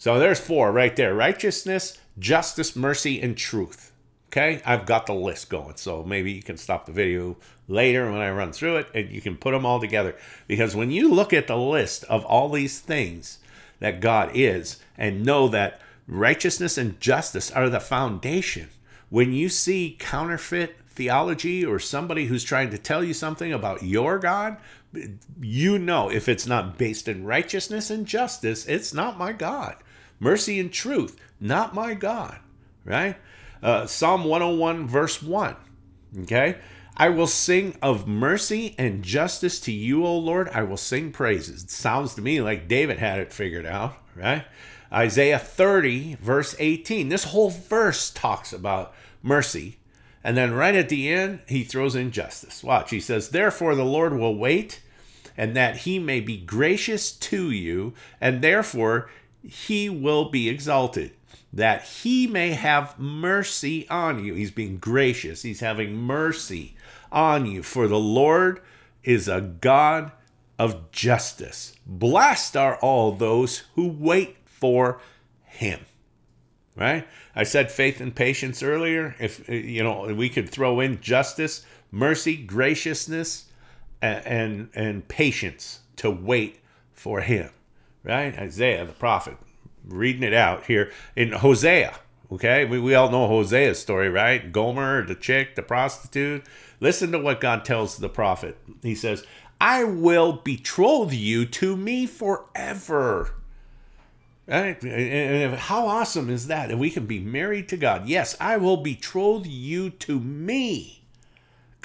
So 0.06 0.20
there's 0.20 0.40
four 0.40 0.72
right 0.72 0.96
there 0.96 1.16
righteousness, 1.16 1.98
justice, 2.20 2.76
mercy, 2.76 3.20
and 3.20 3.36
truth. 3.36 3.92
Okay, 4.28 4.62
I've 4.64 4.86
got 4.86 5.08
the 5.08 5.16
list 5.16 5.50
going. 5.50 5.78
So 5.78 6.04
maybe 6.04 6.32
you 6.32 6.44
can 6.44 6.58
stop 6.58 6.86
the 6.86 6.92
video 6.92 7.38
later 7.68 8.06
when 8.12 8.22
I 8.22 8.30
run 8.30 8.52
through 8.52 8.78
it 8.78 8.88
and 8.94 9.10
you 9.10 9.20
can 9.20 9.36
put 9.36 9.50
them 9.50 9.66
all 9.66 9.80
together. 9.80 10.16
Because 10.46 10.76
when 10.76 10.92
you 10.92 11.12
look 11.12 11.34
at 11.34 11.48
the 11.48 11.58
list 11.58 12.04
of 12.04 12.24
all 12.24 12.50
these 12.50 12.80
things 12.80 13.40
that 13.80 14.00
God 14.00 14.30
is 14.36 14.80
and 14.96 15.26
know 15.26 15.48
that 15.48 15.82
righteousness 16.08 16.78
and 16.78 17.00
justice 17.02 17.50
are 17.50 17.68
the 17.68 17.80
foundation, 17.80 18.70
when 19.10 19.34
you 19.34 19.50
see 19.50 19.98
counterfeit 20.00 20.76
theology 20.88 21.66
or 21.66 21.80
somebody 21.80 22.28
who's 22.28 22.44
trying 22.44 22.70
to 22.70 22.78
tell 22.78 23.04
you 23.04 23.16
something 23.16 23.52
about 23.52 23.82
your 23.82 24.20
God, 24.20 24.58
you 25.42 25.80
know, 25.80 26.12
if 26.12 26.30
it's 26.30 26.46
not 26.46 26.78
based 26.78 27.08
in 27.08 27.26
righteousness 27.26 27.90
and 27.90 28.06
justice, 28.06 28.68
it's 28.68 28.94
not 28.94 29.18
my 29.18 29.34
God. 29.34 29.78
Mercy 30.20 30.60
and 30.60 30.72
truth, 30.72 31.20
not 31.40 31.76
my 31.76 31.94
God, 31.94 32.40
right? 32.84 33.18
Uh, 33.62 33.86
Psalm 33.86 34.24
101, 34.24 34.88
verse 34.88 35.22
1. 35.22 35.56
Okay? 36.22 36.58
I 36.98 37.10
will 37.10 37.28
sing 37.28 37.78
of 37.82 38.08
mercy 38.08 38.74
and 38.78 39.04
justice 39.04 39.60
to 39.62 39.72
you, 39.72 40.06
O 40.06 40.18
Lord. 40.18 40.48
I 40.50 40.64
will 40.64 40.78
sing 40.78 41.12
praises. 41.12 41.64
It 41.64 41.72
sounds 41.72 42.16
to 42.16 42.22
me 42.22 42.42
like 42.42 42.70
David 42.70 43.00
had 43.00 43.20
it 43.20 43.34
figured 43.34 43.66
out, 43.66 43.98
right? 44.16 44.46
Isaiah 44.94 45.40
30, 45.40 46.16
verse 46.22 46.56
18. 46.58 47.10
This 47.10 47.26
whole 47.26 47.50
verse 47.50 48.12
talks 48.12 48.54
about 48.54 48.94
mercy. 49.22 49.78
And 50.24 50.38
then 50.38 50.54
right 50.54 50.74
at 50.74 50.88
the 50.88 51.10
end, 51.10 51.42
he 51.48 51.64
throws 51.64 51.96
in 51.96 52.12
justice. 52.12 52.64
Watch. 52.64 52.92
He 52.92 53.02
says, 53.02 53.30
Therefore 53.30 53.76
the 53.76 53.84
Lord 53.84 54.18
will 54.18 54.36
wait, 54.36 54.82
and 55.36 55.54
that 55.56 55.78
he 55.78 56.00
may 56.00 56.22
be 56.22 56.38
gracious 56.38 57.12
to 57.12 57.52
you, 57.52 57.94
and 58.22 58.42
therefore 58.42 59.10
he 59.50 59.90
will 59.90 60.30
be 60.30 60.50
exalted 60.50 61.12
that 61.56 61.84
he 61.84 62.28
may 62.28 62.52
have 62.52 63.00
mercy 63.00 63.88
on 63.90 64.24
you. 64.24 64.34
He's 64.34 64.52
being 64.52 64.78
gracious, 64.78 65.42
he's 65.42 65.62
having 65.62 65.96
mercy 65.96 66.76
on 67.12 67.46
you. 67.46 67.64
For 67.64 67.88
the 67.88 68.00
Lord 68.00 68.62
is 69.04 69.28
a 69.28 69.42
God 69.42 70.12
of 70.60 70.92
justice. 70.92 71.76
Blessed 71.86 72.58
are 72.58 72.76
all 72.78 73.14
those 73.14 73.64
who 73.76 73.88
wait 73.88 74.38
for 74.46 75.00
him. 75.44 75.80
Right? 76.76 77.08
I 77.34 77.44
said 77.44 77.72
faith 77.72 78.02
and 78.02 78.14
patience 78.14 78.62
earlier. 78.62 79.16
If 79.18 79.48
you 79.48 79.82
know, 79.82 80.14
we 80.14 80.28
could 80.28 80.50
throw 80.50 80.82
in 80.82 81.00
justice, 81.00 81.66
mercy, 81.90 82.36
graciousness, 82.36 83.46
and 84.02 84.26
and, 84.26 84.70
and 84.76 85.08
patience 85.08 85.80
to 85.98 86.12
wait 86.12 86.60
for 86.92 87.22
him. 87.22 87.50
Right? 88.06 88.38
Isaiah 88.38 88.86
the 88.86 88.94
prophet 88.94 89.38
reading 89.88 90.24
it 90.24 90.34
out 90.34 90.66
here 90.66 90.92
in 91.16 91.32
Hosea. 91.32 92.00
Okay, 92.32 92.66
we, 92.66 92.80
we 92.80 92.96
all 92.96 93.12
know 93.12 93.28
Hosea's 93.28 93.80
story, 93.80 94.10
right? 94.10 94.52
Gomer, 94.52 95.06
the 95.06 95.16
chick, 95.16 95.56
the 95.56 95.62
prostitute. 95.62 96.44
Listen 96.80 97.12
to 97.12 97.20
what 97.20 97.40
God 97.40 97.64
tells 97.64 97.98
the 97.98 98.10
prophet. 98.10 98.58
He 98.82 98.96
says, 98.96 99.26
I 99.62 99.84
will 99.84 100.34
betroth 100.34 101.14
you 101.14 101.46
to 101.46 101.78
me 101.78 102.06
forever. 102.06 103.36
Right? 104.48 104.82
And 104.84 105.56
how 105.56 105.88
awesome 105.88 106.30
is 106.30 106.48
that? 106.48 106.72
And 106.72 106.80
we 106.80 106.92
can 106.92 107.06
be 107.06 107.20
married 107.20 107.70
to 107.70 107.78
God. 107.78 108.08
Yes, 108.08 108.36
I 108.40 108.58
will 108.58 108.78
betroth 108.78 109.46
you 109.48 109.92
to 109.92 110.20
me. 110.20 111.05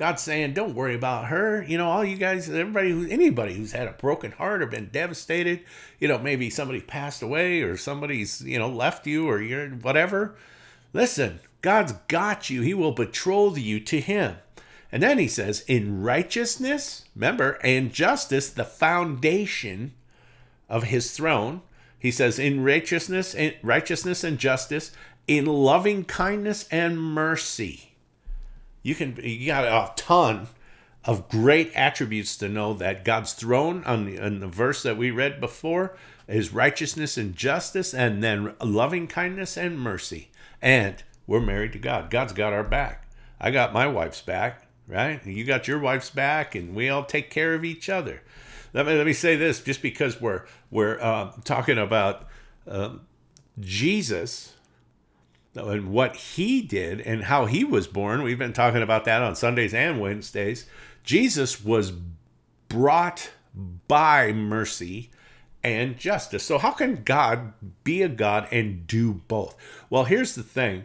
God's 0.01 0.23
saying, 0.23 0.55
don't 0.55 0.75
worry 0.75 0.95
about 0.95 1.27
her. 1.27 1.63
You 1.63 1.77
know, 1.77 1.87
all 1.87 2.03
you 2.03 2.17
guys, 2.17 2.49
everybody, 2.49 2.91
who, 2.91 3.07
anybody 3.07 3.53
who's 3.53 3.73
had 3.73 3.87
a 3.87 3.93
broken 3.93 4.33
heart 4.33 4.63
or 4.63 4.67
been 4.67 4.87
devastated, 4.87 5.61
you 5.99 6.09
know, 6.09 6.19
maybe 6.19 6.49
somebody 6.49 6.81
passed 6.81 7.21
away 7.21 7.61
or 7.61 7.77
somebody's, 7.77 8.41
you 8.41 8.59
know, 8.59 8.71
left 8.71 9.07
you 9.07 9.29
or 9.29 9.43
you're 9.43 9.69
whatever. 9.69 10.37
Listen, 10.95 11.41
God's 11.61 11.93
got 12.09 12.49
you. 12.49 12.63
He 12.63 12.73
will 12.73 12.93
betroth 12.93 13.59
you 13.59 13.79
to 13.79 14.01
Him. 14.01 14.37
And 14.91 15.03
then 15.03 15.19
he 15.19 15.29
says, 15.29 15.67
in 15.69 16.01
righteousness, 16.03 17.05
remember, 17.15 17.59
and 17.63 17.93
justice, 17.93 18.49
the 18.49 18.65
foundation 18.65 19.93
of 20.67 20.85
His 20.85 21.13
throne. 21.13 21.61
He 21.99 22.11
says, 22.11 22.39
in 22.39 22.65
righteousness, 22.65 23.35
and 23.35 23.55
righteousness 23.63 24.25
and 24.25 24.39
justice, 24.39 24.93
in 25.29 25.45
loving 25.45 26.05
kindness 26.05 26.67
and 26.71 26.99
mercy 26.99 27.90
you 28.83 28.95
can 28.95 29.19
you 29.23 29.47
got 29.47 29.65
a 29.65 29.93
ton 29.97 30.49
of 31.05 31.29
great 31.29 31.73
attributes 31.75 32.37
to 32.37 32.49
know 32.49 32.75
that 32.75 33.05
God's 33.05 33.33
throne 33.33 33.83
on 33.85 34.05
the, 34.05 34.19
on 34.19 34.41
the 34.41 34.47
verse 34.47 34.83
that 34.83 34.99
we 34.99 35.11
read 35.11 35.41
before 35.41 35.97
is 36.29 36.53
righteousness 36.53 37.17
and 37.17 37.35
justice, 37.35 37.93
and 37.93 38.23
then 38.23 38.55
loving 38.63 39.07
kindness 39.07 39.57
and 39.57 39.81
mercy. 39.81 40.31
And 40.63 41.03
we're 41.27 41.41
married 41.41 41.73
to 41.73 41.79
God. 41.79 42.11
God's 42.11 42.33
got 42.33 42.53
our 42.53 42.63
back. 42.63 43.09
I 43.41 43.51
got 43.51 43.73
my 43.73 43.87
wife's 43.87 44.21
back, 44.21 44.67
right? 44.87 45.25
You 45.27 45.45
got 45.45 45.67
your 45.67 45.79
wife's 45.79 46.11
back, 46.11 46.55
and 46.55 46.75
we 46.75 46.89
all 46.89 47.05
take 47.05 47.31
care 47.31 47.55
of 47.55 47.65
each 47.65 47.89
other. 47.89 48.23
Let 48.73 48.87
me 48.87 48.95
let 48.95 49.07
me 49.07 49.13
say 49.13 49.37
this: 49.37 49.61
just 49.61 49.83
because 49.83 50.21
we're 50.21 50.45
we're 50.71 51.01
uh, 51.01 51.33
talking 51.45 51.79
about 51.79 52.29
uh, 52.69 52.91
Jesus 53.59 54.55
and 55.55 55.93
what 55.93 56.17
he 56.17 56.63
did 56.63 57.01
and 57.01 57.25
how 57.25 57.47
he 57.47 57.65
was 57.65 57.87
born. 57.87 58.23
We've 58.23 58.39
been 58.39 58.53
talking 58.53 58.83
about 58.83 59.05
that 59.07 59.23
on 59.23 59.35
Sundays 59.35 59.75
and 59.75 60.01
Wednesdays. 60.01 60.67
Jesus 61.03 61.65
was 61.65 61.93
brought 62.69 63.31
by 63.89 64.33
mercy 64.33 65.11
and 65.63 65.99
justice. 65.99 66.43
So, 66.43 66.59
how 66.59 66.71
can 66.71 67.03
God 67.03 67.53
be 67.85 68.03
a 68.03 68.09
God 68.09 68.49
and 68.51 68.87
do 68.87 69.15
both? 69.29 69.57
Well, 69.89 70.05
here's 70.05 70.35
the 70.35 70.43
thing 70.43 70.85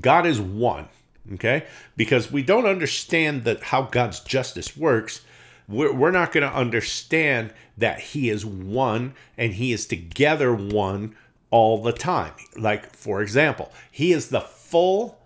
God 0.00 0.26
is 0.26 0.40
one, 0.40 0.88
okay? 1.34 1.66
Because 1.96 2.32
we 2.32 2.42
don't 2.42 2.66
understand 2.66 3.44
that 3.44 3.64
how 3.64 3.82
God's 3.82 4.20
justice 4.20 4.76
works. 4.76 5.22
We're, 5.68 5.92
we're 5.92 6.10
not 6.10 6.32
going 6.32 6.48
to 6.48 6.54
understand 6.54 7.52
that 7.78 8.00
He 8.00 8.28
is 8.28 8.44
one 8.44 9.14
and 9.36 9.54
He 9.54 9.72
is 9.72 9.86
together 9.86 10.52
one 10.54 11.14
all 11.52 11.80
the 11.80 11.92
time. 11.92 12.32
Like, 12.56 12.96
for 12.96 13.22
example, 13.22 13.70
he 13.92 14.12
is 14.12 14.30
the 14.30 14.40
full 14.40 15.20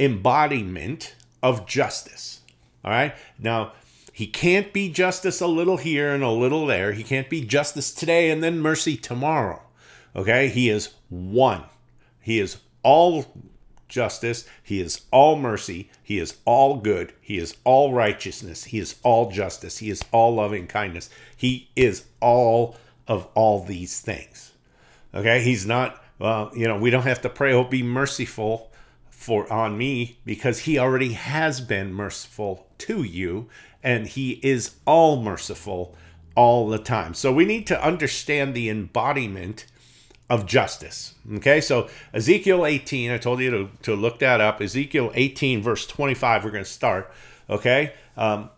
embodiment 0.00 1.14
of 1.42 1.66
justice. 1.66 2.40
All 2.84 2.90
right. 2.90 3.14
Now, 3.38 3.72
he 4.12 4.26
can't 4.26 4.72
be 4.72 4.90
justice 4.90 5.40
a 5.40 5.46
little 5.46 5.76
here 5.76 6.12
and 6.12 6.24
a 6.24 6.30
little 6.30 6.66
there. 6.66 6.92
He 6.92 7.04
can't 7.04 7.30
be 7.30 7.44
justice 7.44 7.92
today 7.92 8.30
and 8.30 8.42
then 8.42 8.58
mercy 8.58 8.96
tomorrow. 8.96 9.62
Okay. 10.16 10.48
He 10.48 10.68
is 10.68 10.94
one. 11.10 11.64
He 12.20 12.40
is 12.40 12.56
all 12.82 13.26
justice. 13.88 14.48
He 14.62 14.80
is 14.80 15.02
all 15.10 15.36
mercy. 15.36 15.90
He 16.02 16.18
is 16.18 16.38
all 16.44 16.76
good. 16.76 17.12
He 17.20 17.38
is 17.38 17.56
all 17.64 17.92
righteousness. 17.92 18.64
He 18.64 18.78
is 18.78 18.96
all 19.02 19.30
justice. 19.30 19.78
He 19.78 19.90
is 19.90 20.02
all 20.10 20.34
loving 20.34 20.66
kindness. 20.66 21.10
He 21.36 21.68
is 21.76 22.06
all 22.20 22.76
of 23.06 23.28
all 23.34 23.62
these 23.62 24.00
things. 24.00 24.52
Okay, 25.16 25.40
he's 25.40 25.64
not. 25.64 26.02
Well, 26.18 26.52
you 26.54 26.68
know, 26.68 26.78
we 26.78 26.90
don't 26.90 27.04
have 27.04 27.22
to 27.22 27.30
pray. 27.30 27.52
Oh, 27.52 27.64
be 27.64 27.82
merciful 27.82 28.70
for 29.08 29.50
on 29.50 29.78
me 29.78 30.18
because 30.24 30.60
he 30.60 30.78
already 30.78 31.14
has 31.14 31.60
been 31.60 31.92
merciful 31.92 32.66
to 32.78 33.02
you, 33.02 33.48
and 33.82 34.06
he 34.06 34.32
is 34.42 34.76
all 34.84 35.22
merciful 35.22 35.96
all 36.34 36.68
the 36.68 36.78
time. 36.78 37.14
So 37.14 37.32
we 37.32 37.46
need 37.46 37.66
to 37.68 37.82
understand 37.82 38.54
the 38.54 38.68
embodiment 38.68 39.64
of 40.28 40.44
justice. 40.44 41.14
Okay, 41.36 41.60
so 41.60 41.88
Ezekiel 42.12 42.66
18, 42.66 43.10
I 43.10 43.18
told 43.18 43.40
you 43.40 43.50
to, 43.50 43.70
to 43.82 43.96
look 43.96 44.18
that 44.18 44.40
up. 44.40 44.60
Ezekiel 44.60 45.12
18, 45.14 45.62
verse 45.62 45.86
25, 45.86 46.44
we're 46.44 46.50
going 46.50 46.64
to 46.64 46.70
start. 46.70 47.10
Okay, 47.48 47.94
um, 48.16 48.50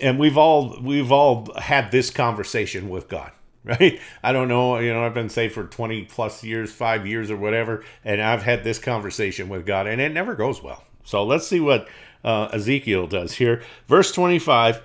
and 0.00 0.18
we've 0.18 0.36
all 0.36 0.78
we've 0.82 1.12
all 1.12 1.48
had 1.56 1.90
this 1.90 2.10
conversation 2.10 2.88
with 2.88 3.08
God. 3.08 3.30
right? 3.80 4.00
I 4.22 4.32
don't 4.32 4.48
know. 4.48 4.78
You 4.78 4.92
know, 4.92 5.04
I've 5.04 5.14
been 5.14 5.28
saved 5.28 5.54
for 5.54 5.64
20 5.64 6.04
plus 6.04 6.44
years, 6.44 6.72
five 6.72 7.06
years 7.06 7.30
or 7.30 7.36
whatever, 7.36 7.84
and 8.04 8.22
I've 8.22 8.42
had 8.42 8.62
this 8.62 8.78
conversation 8.78 9.48
with 9.48 9.66
God, 9.66 9.88
and 9.88 10.00
it 10.00 10.12
never 10.12 10.34
goes 10.34 10.62
well. 10.62 10.84
So 11.04 11.24
let's 11.24 11.46
see 11.48 11.60
what 11.60 11.88
uh, 12.24 12.48
Ezekiel 12.52 13.08
does 13.08 13.34
here. 13.34 13.62
Verse 13.88 14.12
25 14.12 14.82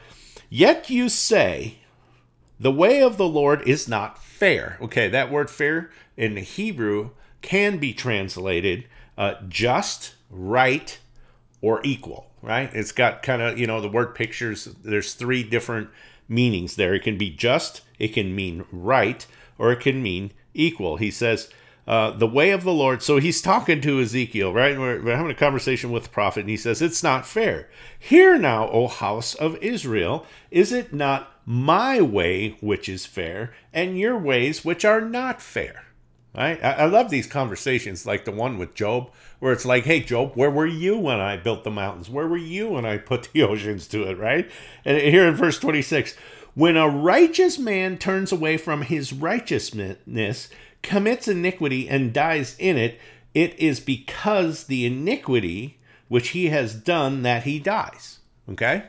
Yet 0.50 0.90
you 0.90 1.08
say, 1.10 1.76
the 2.60 2.72
way 2.72 3.02
of 3.02 3.18
the 3.18 3.28
Lord 3.28 3.68
is 3.68 3.88
not 3.88 4.22
fair. 4.22 4.78
Okay, 4.82 5.08
that 5.10 5.32
word 5.32 5.50
fair 5.50 5.92
in 6.18 6.36
the 6.36 6.42
Hebrew 6.42 7.12
can 7.42 7.78
be 7.78 7.94
translated 7.94 8.86
uh, 9.18 9.36
just, 9.48 10.16
right, 10.30 11.00
or 11.62 11.80
equal, 11.84 12.32
right? 12.42 12.70
It's 12.74 12.92
got 12.92 13.24
kind 13.24 13.42
of, 13.42 13.58
you 13.58 13.68
know, 13.68 13.80
the 13.80 13.88
word 13.88 14.14
pictures, 14.14 14.66
there's 14.84 15.14
three 15.14 15.44
different 15.44 15.90
meanings 16.32 16.76
there. 16.76 16.96
It 16.96 17.04
can 17.04 17.18
be 17.18 17.30
just, 17.30 17.82
it 18.00 18.10
can 18.10 18.36
mean 18.36 18.66
right, 18.72 19.26
or 19.60 19.72
it 19.72 19.82
can 19.82 20.02
mean 20.02 20.32
equal. 20.54 20.98
He 20.98 21.12
says, 21.12 21.50
uh, 21.88 22.12
the 22.12 22.28
way 22.28 22.52
of 22.52 22.64
the 22.64 22.74
Lord. 22.74 23.04
So 23.04 23.18
he's 23.18 23.42
talking 23.42 23.82
to 23.82 24.00
Ezekiel, 24.00 24.54
right? 24.54 24.78
We're, 24.78 25.02
we're, 25.02 25.16
having 25.16 25.32
a 25.32 25.36
conversation 25.36 25.92
with 25.92 26.04
the 26.04 26.10
prophet, 26.10 26.42
and 26.42 26.50
he 26.50 26.58
says, 26.58 26.82
It's 26.82 27.04
not 27.04 27.26
fair. 27.26 27.70
Hear 28.00 28.38
now, 28.38 28.70
O 28.70 28.88
house 28.88 29.34
of 29.36 29.58
Israel, 29.58 30.26
is 30.52 30.72
it 30.72 30.94
not 30.94 31.32
my 31.46 32.00
way 32.02 32.56
which 32.62 32.88
is 32.88 33.06
fair, 33.06 33.54
and 33.74 34.00
your 34.00 34.18
ways 34.18 34.64
which 34.64 34.86
are 34.86 35.02
not 35.02 35.42
fair? 35.42 35.86
Right? 36.36 36.64
I, 36.64 36.72
I 36.72 36.86
love 36.86 37.10
these 37.10 37.28
conversations, 37.28 38.06
like 38.06 38.24
the 38.24 38.32
one 38.32 38.58
with 38.58 38.74
Job, 38.74 39.12
where 39.40 39.52
it's 39.52 39.66
like, 39.66 39.84
hey, 39.84 40.00
Job, 40.00 40.34
where 40.36 40.52
were 40.52 40.68
you 40.68 40.98
when 40.98 41.20
I 41.20 41.36
built 41.36 41.64
the 41.64 41.72
mountains? 41.72 42.10
Where 42.10 42.28
were 42.28 42.38
you 42.38 42.70
when 42.70 42.86
I 42.86 42.98
put 42.98 43.24
the 43.34 43.44
oceans 43.44 43.88
to 43.90 44.04
it, 44.04 44.18
right? 44.18 44.50
And 44.86 44.98
here 44.98 45.28
in 45.28 45.36
verse 45.36 45.60
26, 45.60 46.16
when 46.54 46.78
a 46.78 46.88
righteous 46.88 47.58
man 47.58 47.98
turns 47.98 48.32
away 48.32 48.58
from 48.58 48.84
his 48.84 49.14
righteousness, 49.14 50.50
commits 50.82 51.28
iniquity, 51.28 51.88
and 51.88 52.14
dies 52.14 52.56
in 52.60 52.78
it, 52.78 53.00
it 53.34 53.58
is 53.60 53.80
because 53.80 54.66
the 54.66 54.86
iniquity 54.86 55.78
which 56.08 56.30
he 56.30 56.48
has 56.48 56.74
done 56.76 57.24
that 57.24 57.44
he 57.44 57.58
dies. 57.58 58.20
Okay? 58.50 58.84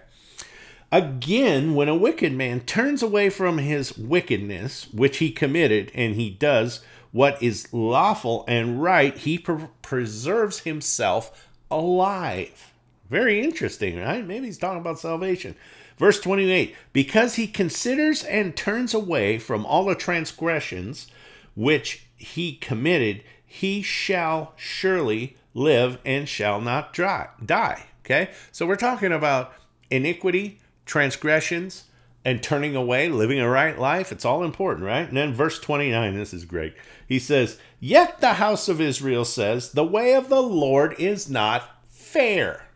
Again, 0.90 1.75
when 1.75 1.88
a 1.88 1.94
wicked 1.94 2.32
man 2.32 2.61
turns 2.61 3.02
away 3.02 3.30
from 3.30 3.58
his 3.58 3.96
wickedness, 3.96 4.92
which 4.92 5.18
he 5.18 5.30
committed, 5.30 5.92
and 5.94 6.16
he 6.16 6.30
does 6.30 6.80
what 7.12 7.42
is 7.42 7.73
lawful 7.73 8.45
and 8.49 8.83
right, 8.83 9.16
he 9.16 9.38
pre- 9.38 9.69
preserves 9.83 10.61
himself 10.61 11.49
alive. 11.71 12.73
Very 13.09 13.42
interesting, 13.42 13.99
right? 13.99 14.26
Maybe 14.26 14.47
he's 14.47 14.59
talking 14.59 14.81
about 14.81 14.99
salvation. 14.99 15.54
Verse 15.99 16.19
28 16.21 16.75
Because 16.92 17.35
he 17.35 17.47
considers 17.47 18.25
and 18.25 18.57
turns 18.57 18.95
away 18.95 19.38
from 19.38 19.64
all 19.66 19.85
the 19.85 19.95
transgressions 19.95 21.07
which 21.54 22.07
he 22.16 22.54
committed, 22.54 23.23
he 23.45 23.83
shall 23.83 24.54
surely 24.57 25.37
live 25.54 25.99
and 26.04 26.28
shall 26.28 26.61
not 26.61 26.95
dry, 26.95 27.28
die. 27.45 27.85
Okay? 28.04 28.31
So 28.50 28.66
we're 28.66 28.76
talking 28.76 29.12
about 29.12 29.52
iniquity, 29.90 30.59
transgressions, 30.87 31.85
and 32.25 32.43
turning 32.43 32.76
away, 32.76 33.09
living 33.09 33.41
a 33.41 33.49
right 33.49 33.79
life. 33.79 34.12
It's 34.12 34.25
all 34.25 34.45
important, 34.45 34.87
right? 34.87 35.09
And 35.09 35.17
then 35.17 35.35
verse 35.35 35.59
29, 35.59 36.14
this 36.14 36.33
is 36.33 36.45
great. 36.45 36.75
He 37.07 37.19
says, 37.19 37.59
Yet 37.81 38.21
the 38.21 38.35
house 38.35 38.69
of 38.69 38.81
Israel 38.81 39.25
says, 39.25 39.73
The 39.73 39.85
way 39.85 40.14
of 40.14 40.29
the 40.29 40.43
Lord 40.43 40.95
is 40.99 41.29
not 41.29 41.69
fair. 41.88 42.67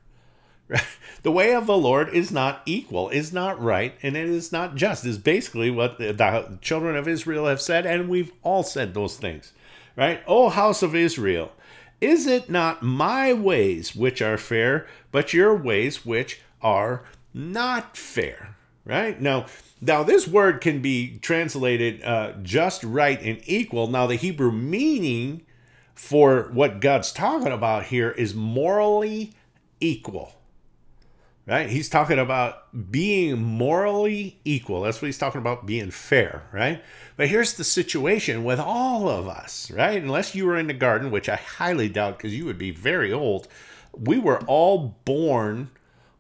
the 1.22 1.30
way 1.30 1.54
of 1.54 1.66
the 1.66 1.76
Lord 1.76 2.08
is 2.08 2.32
not 2.32 2.62
equal, 2.66 3.08
is 3.10 3.32
not 3.32 3.60
right, 3.62 3.94
and 4.02 4.16
it 4.16 4.28
is 4.28 4.50
not 4.50 4.74
just, 4.74 5.04
is 5.04 5.18
basically 5.18 5.70
what 5.70 5.98
the, 5.98 6.12
the 6.12 6.58
children 6.60 6.96
of 6.96 7.06
Israel 7.06 7.46
have 7.46 7.60
said, 7.60 7.86
and 7.86 8.08
we've 8.08 8.32
all 8.42 8.64
said 8.64 8.94
those 8.94 9.16
things, 9.16 9.52
right? 9.94 10.22
O 10.26 10.48
house 10.48 10.82
of 10.82 10.96
Israel, 10.96 11.52
is 12.00 12.26
it 12.26 12.50
not 12.50 12.82
my 12.82 13.32
ways 13.32 13.94
which 13.94 14.20
are 14.20 14.36
fair, 14.36 14.86
but 15.12 15.32
your 15.32 15.54
ways 15.54 16.04
which 16.04 16.40
are 16.60 17.04
not 17.32 17.96
fair? 17.96 18.55
Right? 18.86 19.20
Now, 19.20 19.46
now 19.80 20.04
this 20.04 20.28
word 20.28 20.60
can 20.60 20.80
be 20.80 21.18
translated 21.18 22.04
uh, 22.04 22.34
just 22.42 22.84
right 22.84 23.20
and 23.20 23.40
equal. 23.44 23.88
Now, 23.88 24.06
the 24.06 24.14
Hebrew 24.14 24.52
meaning 24.52 25.42
for 25.96 26.50
what 26.52 26.80
God's 26.80 27.10
talking 27.10 27.50
about 27.50 27.86
here 27.86 28.12
is 28.12 28.32
morally 28.32 29.32
equal. 29.80 30.34
Right? 31.46 31.68
He's 31.68 31.88
talking 31.88 32.20
about 32.20 32.90
being 32.92 33.42
morally 33.42 34.38
equal. 34.44 34.82
That's 34.82 35.02
what 35.02 35.06
he's 35.06 35.18
talking 35.18 35.40
about, 35.40 35.66
being 35.66 35.90
fair, 35.90 36.42
right? 36.52 36.82
But 37.16 37.28
here's 37.28 37.54
the 37.54 37.64
situation 37.64 38.42
with 38.44 38.58
all 38.58 39.08
of 39.08 39.28
us, 39.28 39.70
right? 39.70 40.00
Unless 40.00 40.34
you 40.34 40.46
were 40.46 40.56
in 40.56 40.66
the 40.66 40.74
garden, 40.74 41.10
which 41.10 41.28
I 41.28 41.36
highly 41.36 41.88
doubt 41.88 42.18
because 42.18 42.36
you 42.36 42.44
would 42.46 42.58
be 42.58 42.72
very 42.72 43.12
old, 43.12 43.46
we 43.92 44.18
were 44.18 44.40
all 44.46 44.96
born 45.04 45.70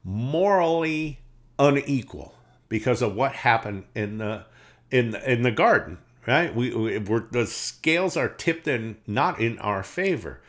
morally 0.04 1.18
unequal 1.58 2.35
because 2.68 3.02
of 3.02 3.14
what 3.14 3.32
happened 3.32 3.84
in 3.94 4.18
the 4.18 4.44
in 4.90 5.14
in 5.14 5.42
the 5.42 5.50
garden, 5.50 5.98
right? 6.26 6.54
We, 6.54 6.74
we 6.74 6.98
we're, 6.98 7.24
the 7.30 7.46
scales 7.46 8.16
are 8.16 8.28
tipped 8.28 8.68
in 8.68 8.96
not 9.06 9.40
in 9.40 9.58
our 9.58 9.82
favor, 9.82 10.40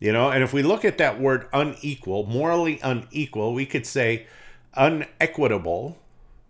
you 0.00 0.12
know. 0.12 0.30
And 0.30 0.42
if 0.42 0.52
we 0.52 0.62
look 0.62 0.84
at 0.84 0.98
that 0.98 1.20
word 1.20 1.48
unequal, 1.52 2.26
morally 2.26 2.78
unequal, 2.82 3.54
we 3.54 3.66
could 3.66 3.86
say 3.86 4.26
unequitable, 4.74 5.98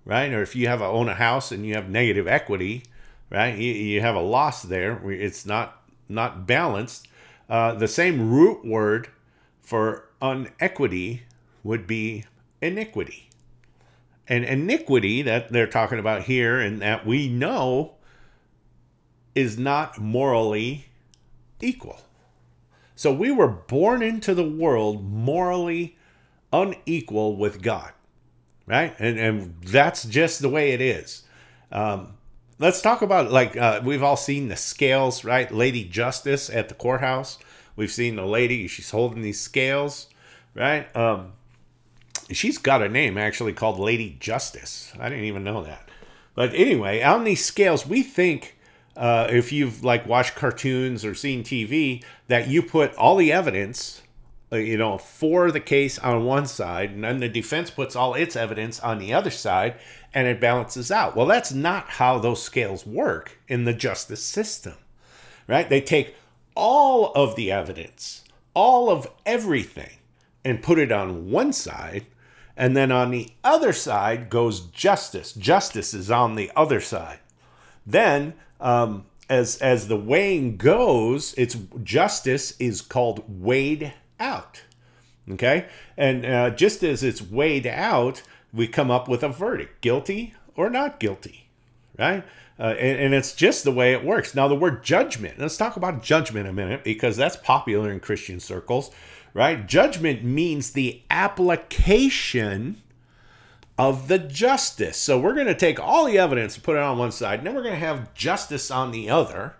right? 0.04 0.32
Or 0.32 0.42
if 0.42 0.54
you 0.56 0.68
have 0.68 0.80
a, 0.80 0.86
own 0.86 1.08
a 1.08 1.14
house 1.14 1.52
and 1.52 1.66
you 1.66 1.74
have 1.74 1.88
negative 1.88 2.26
equity, 2.26 2.84
right? 3.30 3.56
You, 3.56 3.72
you 3.72 4.00
have 4.00 4.14
a 4.14 4.20
loss 4.20 4.62
there. 4.62 5.10
It's 5.10 5.46
not 5.46 5.82
not 6.08 6.46
balanced. 6.46 7.08
Uh, 7.48 7.74
the 7.74 7.88
same 7.88 8.30
root 8.30 8.64
word 8.64 9.08
for 9.60 10.08
unequity 10.20 11.22
would 11.62 11.86
be 11.86 12.24
iniquity. 12.60 13.28
And 14.28 14.44
iniquity 14.44 15.22
that 15.22 15.52
they're 15.52 15.66
talking 15.66 15.98
about 15.98 16.22
here 16.22 16.60
and 16.60 16.80
that 16.80 17.04
we 17.06 17.28
know 17.28 17.94
is 19.34 19.58
not 19.58 19.98
morally 19.98 20.86
equal. 21.60 22.00
So 22.94 23.12
we 23.12 23.30
were 23.30 23.48
born 23.48 24.02
into 24.02 24.34
the 24.34 24.48
world 24.48 25.04
morally 25.04 25.96
unequal 26.52 27.36
with 27.36 27.62
God, 27.62 27.92
right? 28.66 28.94
And, 28.98 29.18
and 29.18 29.56
that's 29.62 30.04
just 30.04 30.40
the 30.40 30.48
way 30.48 30.72
it 30.72 30.80
is. 30.80 31.24
Um, 31.72 32.14
let's 32.58 32.82
talk 32.82 33.02
about 33.02 33.32
like 33.32 33.56
uh, 33.56 33.80
we've 33.82 34.02
all 34.02 34.16
seen 34.16 34.48
the 34.48 34.56
scales, 34.56 35.24
right? 35.24 35.50
Lady 35.50 35.84
Justice 35.84 36.50
at 36.50 36.68
the 36.68 36.74
courthouse. 36.74 37.38
We've 37.74 37.90
seen 37.90 38.16
the 38.16 38.26
lady; 38.26 38.68
she's 38.68 38.90
holding 38.90 39.22
these 39.22 39.40
scales, 39.40 40.08
right? 40.54 40.94
Um, 40.94 41.32
she's 42.36 42.58
got 42.58 42.82
a 42.82 42.88
name 42.88 43.18
actually 43.18 43.52
called 43.52 43.78
Lady 43.78 44.16
Justice. 44.20 44.92
I 44.98 45.08
didn't 45.08 45.24
even 45.24 45.44
know 45.44 45.62
that. 45.64 45.88
But 46.34 46.54
anyway, 46.54 47.02
on 47.02 47.24
these 47.24 47.44
scales, 47.44 47.86
we 47.86 48.02
think 48.02 48.56
uh, 48.96 49.28
if 49.30 49.52
you've 49.52 49.84
like 49.84 50.06
watched 50.06 50.34
cartoons 50.34 51.04
or 51.04 51.14
seen 51.14 51.42
TV 51.42 52.02
that 52.28 52.48
you 52.48 52.62
put 52.62 52.94
all 52.96 53.16
the 53.16 53.32
evidence, 53.32 54.02
uh, 54.52 54.56
you 54.56 54.76
know, 54.76 54.98
for 54.98 55.50
the 55.50 55.60
case 55.60 55.98
on 55.98 56.24
one 56.24 56.46
side, 56.46 56.90
and 56.90 57.04
then 57.04 57.20
the 57.20 57.28
defense 57.28 57.70
puts 57.70 57.96
all 57.96 58.14
its 58.14 58.36
evidence 58.36 58.80
on 58.80 58.98
the 58.98 59.12
other 59.12 59.30
side, 59.30 59.76
and 60.14 60.28
it 60.28 60.40
balances 60.40 60.90
out. 60.90 61.16
Well, 61.16 61.26
that's 61.26 61.52
not 61.52 61.88
how 61.88 62.18
those 62.18 62.42
scales 62.42 62.86
work 62.86 63.38
in 63.48 63.64
the 63.64 63.72
justice 63.72 64.22
system, 64.22 64.74
right? 65.46 65.68
They 65.68 65.80
take 65.80 66.14
all 66.54 67.12
of 67.14 67.34
the 67.34 67.50
evidence, 67.50 68.24
all 68.54 68.90
of 68.90 69.08
everything, 69.24 69.96
and 70.44 70.62
put 70.62 70.78
it 70.78 70.92
on 70.92 71.30
one 71.30 71.52
side 71.52 72.06
and 72.56 72.76
then 72.76 72.92
on 72.92 73.10
the 73.10 73.30
other 73.42 73.72
side 73.72 74.28
goes 74.30 74.60
justice. 74.60 75.32
Justice 75.32 75.94
is 75.94 76.10
on 76.10 76.34
the 76.34 76.50
other 76.54 76.80
side. 76.80 77.18
Then, 77.86 78.34
um, 78.60 79.06
as 79.28 79.56
as 79.58 79.88
the 79.88 79.96
weighing 79.96 80.56
goes, 80.56 81.34
it's 81.36 81.56
justice 81.82 82.54
is 82.58 82.82
called 82.82 83.24
weighed 83.42 83.94
out. 84.20 84.62
Okay, 85.30 85.66
and 85.96 86.26
uh, 86.26 86.50
just 86.50 86.82
as 86.82 87.02
it's 87.02 87.22
weighed 87.22 87.66
out, 87.66 88.22
we 88.52 88.66
come 88.66 88.90
up 88.90 89.08
with 89.08 89.22
a 89.22 89.28
verdict: 89.28 89.80
guilty 89.80 90.34
or 90.54 90.68
not 90.68 91.00
guilty, 91.00 91.48
right? 91.98 92.24
Uh, 92.58 92.74
and, 92.78 93.00
and, 93.00 93.14
it's 93.14 93.34
just 93.34 93.64
the 93.64 93.72
way 93.72 93.92
it 93.92 94.04
works. 94.04 94.34
Now, 94.34 94.46
the 94.46 94.54
word 94.54 94.84
judgment. 94.84 95.38
Let's 95.38 95.56
talk 95.56 95.76
about 95.76 96.02
judgment 96.02 96.46
a 96.46 96.52
minute 96.52 96.84
because 96.84 97.16
that's 97.16 97.34
popular 97.34 97.90
in 97.90 97.98
Christian 97.98 98.38
circles 98.38 98.90
right? 99.34 99.66
Judgment 99.66 100.22
means 100.22 100.70
the 100.70 101.02
application 101.10 102.80
of 103.78 104.08
the 104.08 104.18
justice. 104.18 104.96
So 104.96 105.18
we're 105.18 105.34
going 105.34 105.46
to 105.46 105.54
take 105.54 105.80
all 105.80 106.04
the 106.04 106.18
evidence 106.18 106.54
and 106.54 106.64
put 106.64 106.76
it 106.76 106.82
on 106.82 106.98
one 106.98 107.12
side, 107.12 107.38
and 107.38 107.46
then 107.46 107.54
we're 107.54 107.62
going 107.62 107.74
to 107.74 107.86
have 107.86 108.14
justice 108.14 108.70
on 108.70 108.90
the 108.90 109.10
other. 109.10 109.56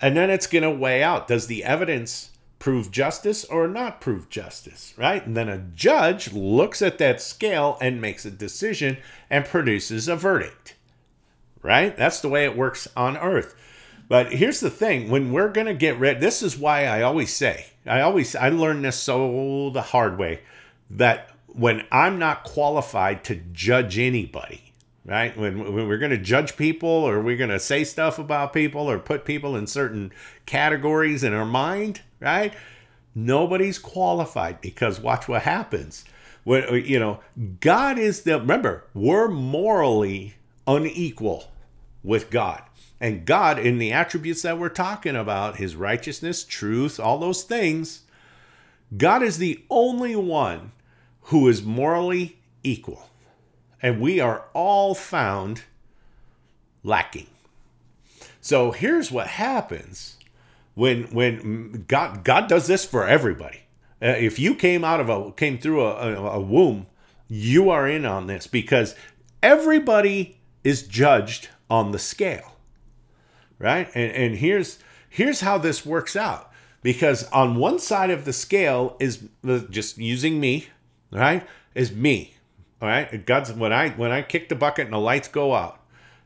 And 0.00 0.16
then 0.16 0.30
it's 0.30 0.46
going 0.46 0.62
to 0.62 0.70
weigh 0.70 1.02
out 1.02 1.28
does 1.28 1.46
the 1.46 1.64
evidence 1.64 2.30
prove 2.58 2.90
justice 2.90 3.44
or 3.44 3.68
not 3.68 4.00
prove 4.00 4.30
justice, 4.30 4.94
right? 4.96 5.24
And 5.26 5.36
then 5.36 5.48
a 5.48 5.58
judge 5.58 6.32
looks 6.32 6.80
at 6.80 6.98
that 6.98 7.20
scale 7.20 7.76
and 7.80 8.00
makes 8.00 8.24
a 8.24 8.30
decision 8.30 8.96
and 9.28 9.44
produces 9.44 10.08
a 10.08 10.16
verdict, 10.16 10.74
right? 11.62 11.96
That's 11.96 12.20
the 12.20 12.28
way 12.28 12.44
it 12.44 12.56
works 12.56 12.88
on 12.96 13.16
earth. 13.18 13.54
But 14.08 14.32
here's 14.32 14.60
the 14.60 14.70
thing 14.70 15.10
when 15.10 15.32
we're 15.32 15.50
going 15.50 15.66
to 15.66 15.74
get 15.74 15.98
rid, 15.98 16.20
this 16.20 16.42
is 16.42 16.58
why 16.58 16.86
I 16.86 17.02
always 17.02 17.32
say, 17.32 17.66
I 17.86 18.00
always, 18.00 18.36
I 18.36 18.50
learned 18.50 18.84
this 18.84 18.96
so 18.96 19.70
the 19.70 19.82
hard 19.82 20.18
way 20.18 20.40
that 20.90 21.30
when 21.46 21.84
I'm 21.90 22.18
not 22.18 22.44
qualified 22.44 23.24
to 23.24 23.36
judge 23.52 23.98
anybody, 23.98 24.72
right? 25.06 25.36
When, 25.36 25.74
when 25.74 25.88
we're 25.88 25.98
going 25.98 26.10
to 26.10 26.18
judge 26.18 26.56
people 26.56 26.88
or 26.88 27.20
we're 27.20 27.36
going 27.36 27.50
to 27.50 27.60
say 27.60 27.84
stuff 27.84 28.18
about 28.18 28.52
people 28.52 28.90
or 28.90 28.98
put 28.98 29.24
people 29.24 29.56
in 29.56 29.66
certain 29.66 30.12
categories 30.46 31.24
in 31.24 31.32
our 31.32 31.46
mind, 31.46 32.02
right? 32.20 32.52
Nobody's 33.14 33.78
qualified 33.78 34.60
because 34.60 35.00
watch 35.00 35.28
what 35.28 35.42
happens. 35.42 36.04
When, 36.42 36.84
you 36.84 36.98
know, 36.98 37.20
God 37.60 37.98
is 37.98 38.22
the, 38.22 38.38
remember, 38.38 38.84
we're 38.92 39.28
morally 39.28 40.34
unequal 40.66 41.50
with 42.02 42.30
God. 42.30 42.62
And 43.00 43.26
God, 43.26 43.58
in 43.58 43.78
the 43.78 43.92
attributes 43.92 44.42
that 44.42 44.58
we're 44.58 44.68
talking 44.68 45.16
about, 45.16 45.56
his 45.56 45.76
righteousness, 45.76 46.44
truth, 46.44 47.00
all 47.00 47.18
those 47.18 47.42
things, 47.42 48.02
God 48.96 49.22
is 49.22 49.38
the 49.38 49.62
only 49.68 50.14
one 50.16 50.72
who 51.22 51.48
is 51.48 51.62
morally 51.62 52.38
equal. 52.62 53.08
And 53.82 54.00
we 54.00 54.20
are 54.20 54.44
all 54.54 54.94
found 54.94 55.62
lacking. 56.82 57.26
So 58.40 58.70
here's 58.70 59.10
what 59.10 59.26
happens 59.26 60.16
when 60.74 61.04
when 61.04 61.84
God 61.88 62.24
God 62.24 62.48
does 62.48 62.66
this 62.66 62.84
for 62.84 63.06
everybody. 63.06 63.60
Uh, 64.02 64.08
if 64.08 64.38
you 64.38 64.54
came 64.54 64.84
out 64.84 65.00
of 65.00 65.08
a 65.08 65.32
came 65.32 65.58
through 65.58 65.82
a, 65.82 66.14
a, 66.14 66.30
a 66.32 66.40
womb, 66.40 66.86
you 67.28 67.70
are 67.70 67.88
in 67.88 68.04
on 68.04 68.26
this 68.26 68.46
because 68.46 68.94
everybody 69.42 70.38
is 70.62 70.86
judged 70.86 71.48
on 71.70 71.92
the 71.92 71.98
scale 71.98 72.53
right? 73.58 73.88
And, 73.94 74.12
and 74.12 74.36
here's 74.36 74.78
here's 75.08 75.40
how 75.40 75.58
this 75.58 75.86
works 75.86 76.16
out 76.16 76.50
because 76.82 77.24
on 77.30 77.56
one 77.56 77.78
side 77.78 78.10
of 78.10 78.24
the 78.24 78.32
scale 78.32 78.96
is 79.00 79.24
just 79.70 79.98
using 79.98 80.40
me, 80.40 80.68
right? 81.10 81.46
Is 81.74 81.92
me, 81.92 82.34
All 82.80 82.88
right, 82.88 83.24
God's 83.26 83.52
when 83.52 83.72
I 83.72 83.90
when 83.90 84.12
I 84.12 84.22
kick 84.22 84.48
the 84.48 84.54
bucket 84.54 84.84
and 84.84 84.94
the 84.94 84.98
lights 84.98 85.28
go 85.28 85.54
out. 85.54 85.80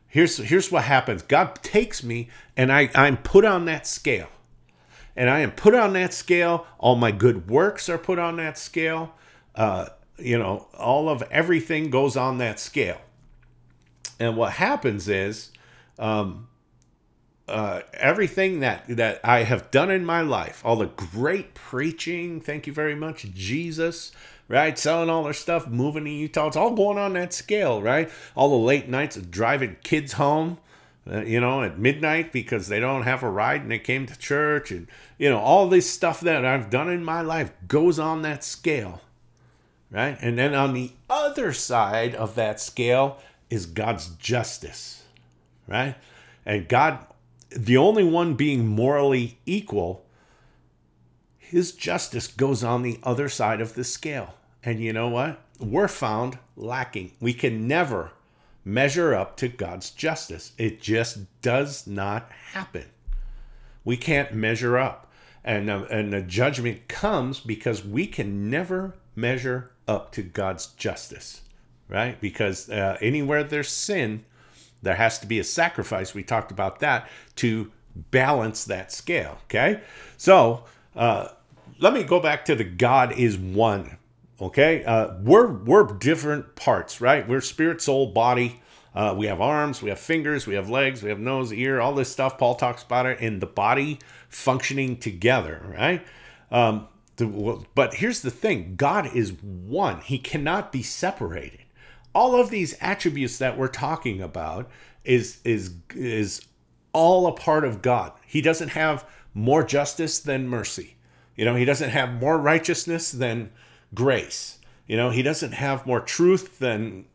Here's 0.07 0.37
here's 0.37 0.71
what 0.71 0.83
happens. 0.83 1.21
God 1.21 1.55
takes 1.63 2.03
me 2.03 2.29
and 2.57 2.71
I 2.71 2.89
I'm 2.93 3.17
put 3.17 3.45
on 3.45 3.65
that 3.65 3.87
scale. 3.87 4.29
And 5.15 5.29
I 5.29 5.39
am 5.39 5.51
put 5.51 5.75
on 5.75 5.93
that 5.93 6.13
scale. 6.13 6.65
All 6.77 6.95
my 6.95 7.11
good 7.11 7.49
works 7.49 7.89
are 7.89 7.97
put 7.97 8.19
on 8.19 8.37
that 8.37 8.57
scale. 8.57 9.13
Uh, 9.53 9.87
you 10.17 10.37
know, 10.37 10.67
all 10.77 11.09
of 11.09 11.21
everything 11.23 11.89
goes 11.89 12.15
on 12.15 12.37
that 12.37 12.59
scale. 12.59 13.01
And 14.19 14.35
what 14.37 14.53
happens 14.53 15.07
is, 15.07 15.51
um, 15.97 16.48
uh, 17.49 17.81
everything 17.93 18.59
that 18.61 18.85
that 18.87 19.19
I 19.23 19.43
have 19.43 19.71
done 19.71 19.91
in 19.91 20.05
my 20.05 20.21
life, 20.21 20.61
all 20.63 20.75
the 20.75 20.87
great 20.87 21.53
preaching, 21.53 22.39
thank 22.41 22.67
you 22.67 22.73
very 22.73 22.95
much, 22.95 23.31
Jesus, 23.33 24.11
right? 24.47 24.77
Selling 24.77 25.09
all 25.09 25.23
their 25.23 25.33
stuff, 25.33 25.67
moving 25.67 26.05
to 26.05 26.09
Utah, 26.09 26.47
it's 26.47 26.57
all 26.57 26.75
going 26.75 26.97
on 26.97 27.13
that 27.13 27.33
scale, 27.33 27.81
right? 27.81 28.09
All 28.35 28.49
the 28.49 28.65
late 28.65 28.87
nights 28.87 29.17
of 29.17 29.31
driving 29.31 29.77
kids 29.83 30.13
home, 30.13 30.57
uh, 31.09 31.21
you 31.21 31.39
know, 31.39 31.63
at 31.63 31.79
midnight 31.79 32.31
because 32.31 32.67
they 32.67 32.79
don't 32.79 33.03
have 33.03 33.23
a 33.23 33.29
ride 33.29 33.61
and 33.61 33.71
they 33.71 33.79
came 33.79 34.05
to 34.05 34.17
church, 34.17 34.71
and 34.71 34.87
you 35.17 35.29
know, 35.29 35.39
all 35.39 35.67
this 35.67 35.89
stuff 35.89 36.21
that 36.21 36.45
I've 36.45 36.69
done 36.69 36.89
in 36.89 37.03
my 37.03 37.21
life 37.21 37.51
goes 37.67 37.99
on 37.99 38.21
that 38.21 38.43
scale, 38.43 39.01
right? 39.91 40.17
And 40.21 40.37
then 40.37 40.53
on 40.53 40.73
the 40.73 40.91
other 41.09 41.53
side 41.53 42.15
of 42.15 42.35
that 42.35 42.59
scale 42.59 43.19
is 43.49 43.65
God's 43.65 44.09
justice, 44.09 45.03
right? 45.67 45.95
And 46.45 46.67
God 46.67 47.05
the 47.49 47.77
only 47.77 48.03
one 48.03 48.35
being 48.35 48.67
morally 48.67 49.39
equal, 49.45 50.05
his 51.37 51.71
justice 51.71 52.27
goes 52.27 52.63
on 52.63 52.83
the 52.83 52.99
other 53.03 53.29
side 53.29 53.61
of 53.61 53.73
the 53.73 53.83
scale. 53.83 54.35
And 54.63 54.79
you 54.79 54.93
know 54.93 55.09
what? 55.09 55.41
We're 55.59 55.87
found 55.87 56.37
lacking. 56.55 57.13
We 57.19 57.33
can 57.33 57.67
never 57.67 58.11
measure 58.63 59.15
up 59.15 59.35
to 59.37 59.47
God's 59.47 59.89
justice. 59.89 60.51
It 60.57 60.81
just 60.81 61.41
does 61.41 61.87
not 61.87 62.31
happen. 62.51 62.85
We 63.83 63.97
can't 63.97 64.33
measure 64.33 64.77
up. 64.77 65.11
And, 65.43 65.69
uh, 65.69 65.85
and 65.89 66.13
the 66.13 66.21
judgment 66.21 66.87
comes 66.87 67.39
because 67.39 67.83
we 67.83 68.05
can 68.05 68.49
never 68.49 68.95
measure 69.15 69.71
up 69.87 70.11
to 70.11 70.21
God's 70.21 70.67
justice, 70.67 71.41
right? 71.87 72.19
Because 72.21 72.69
uh, 72.69 72.97
anywhere 73.01 73.43
there's 73.43 73.69
sin, 73.69 74.25
there 74.81 74.95
has 74.95 75.19
to 75.19 75.27
be 75.27 75.39
a 75.39 75.43
sacrifice. 75.43 76.13
We 76.13 76.23
talked 76.23 76.51
about 76.51 76.79
that 76.79 77.09
to 77.37 77.71
balance 78.11 78.65
that 78.65 78.91
scale. 78.91 79.37
Okay. 79.45 79.81
So 80.17 80.63
uh, 80.95 81.29
let 81.79 81.93
me 81.93 82.03
go 82.03 82.19
back 82.19 82.45
to 82.45 82.55
the 82.55 82.63
God 82.63 83.13
is 83.13 83.37
one. 83.37 83.97
Okay. 84.41 84.83
Uh, 84.83 85.15
we're, 85.21 85.51
we're 85.51 85.83
different 85.83 86.55
parts, 86.55 87.01
right? 87.01 87.27
We're 87.27 87.41
spirit, 87.41 87.81
soul, 87.81 88.07
body. 88.07 88.61
Uh, 88.95 89.13
we 89.15 89.27
have 89.27 89.39
arms, 89.39 89.83
we 89.83 89.89
have 89.89 89.99
fingers, 89.99 90.47
we 90.47 90.55
have 90.55 90.67
legs, 90.67 91.03
we 91.03 91.09
have 91.09 91.19
nose, 91.19 91.53
ear, 91.53 91.79
all 91.79 91.93
this 91.93 92.11
stuff. 92.11 92.39
Paul 92.39 92.55
talks 92.55 92.81
about 92.81 93.05
it 93.05 93.19
in 93.19 93.39
the 93.39 93.45
body 93.45 93.99
functioning 94.29 94.97
together, 94.97 95.63
right? 95.77 96.05
Um, 96.49 96.87
the, 97.17 97.63
but 97.75 97.93
here's 97.93 98.21
the 98.21 98.31
thing 98.31 98.73
God 98.75 99.15
is 99.15 99.31
one, 99.43 100.01
He 100.01 100.17
cannot 100.17 100.71
be 100.71 100.81
separated 100.81 101.59
all 102.13 102.39
of 102.39 102.49
these 102.49 102.75
attributes 102.81 103.37
that 103.37 103.57
we're 103.57 103.67
talking 103.67 104.21
about 104.21 104.69
is 105.03 105.39
is 105.43 105.73
is 105.95 106.41
all 106.93 107.27
a 107.27 107.31
part 107.33 107.63
of 107.63 107.81
God. 107.81 108.13
He 108.25 108.41
doesn't 108.41 108.69
have 108.69 109.05
more 109.33 109.63
justice 109.63 110.19
than 110.19 110.47
mercy. 110.47 110.95
You 111.35 111.45
know, 111.45 111.55
he 111.55 111.65
doesn't 111.65 111.91
have 111.91 112.13
more 112.13 112.37
righteousness 112.37 113.11
than 113.11 113.51
grace. 113.93 114.57
You 114.87 114.97
know, 114.97 115.11
he 115.11 115.21
doesn't 115.21 115.53
have 115.53 115.85
more 115.85 116.01
truth 116.01 116.59
than 116.59 117.05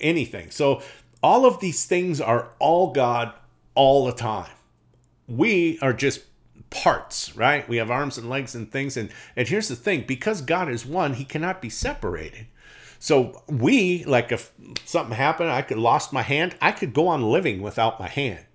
anything. 0.00 0.50
So 0.50 0.82
all 1.22 1.44
of 1.44 1.60
these 1.60 1.84
things 1.84 2.20
are 2.20 2.50
all 2.58 2.92
God 2.92 3.32
all 3.74 4.06
the 4.06 4.12
time. 4.12 4.50
We 5.26 5.78
are 5.80 5.92
just 5.92 6.22
parts, 6.70 7.36
right? 7.36 7.68
We 7.68 7.78
have 7.78 7.90
arms 7.90 8.18
and 8.18 8.30
legs 8.30 8.54
and 8.54 8.70
things 8.70 8.96
and 8.96 9.10
and 9.36 9.48
here's 9.48 9.68
the 9.68 9.76
thing, 9.76 10.04
because 10.06 10.42
God 10.42 10.68
is 10.68 10.86
one, 10.86 11.14
he 11.14 11.24
cannot 11.24 11.60
be 11.60 11.70
separated. 11.70 12.46
So 13.04 13.42
we, 13.48 14.02
like 14.04 14.32
if 14.32 14.50
something 14.86 15.14
happened, 15.14 15.50
I 15.50 15.60
could 15.60 15.76
lost 15.76 16.10
my 16.10 16.22
hand, 16.22 16.56
I 16.62 16.72
could 16.72 16.94
go 16.94 17.06
on 17.08 17.22
living 17.22 17.60
without 17.60 18.00
my 18.00 18.08
hand. 18.08 18.46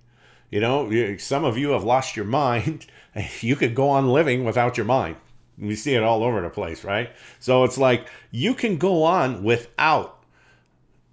You 0.49 0.59
know, 0.59 1.17
some 1.17 1.45
of 1.45 1.55
you 1.55 1.69
have 1.69 1.83
lost 1.83 2.15
your 2.15 2.25
mind. 2.25 2.87
You 3.41 3.55
could 3.55 3.75
go 3.75 3.89
on 3.89 4.07
living 4.07 4.45
without 4.45 4.77
your 4.77 4.85
mind. 4.85 5.17
We 5.57 5.75
see 5.75 5.95
it 5.95 6.03
all 6.03 6.23
over 6.23 6.41
the 6.41 6.49
place, 6.49 6.83
right? 6.83 7.11
So 7.39 7.63
it's 7.63 7.77
like 7.77 8.07
you 8.31 8.53
can 8.53 8.77
go 8.77 9.03
on 9.03 9.43
without 9.43 10.23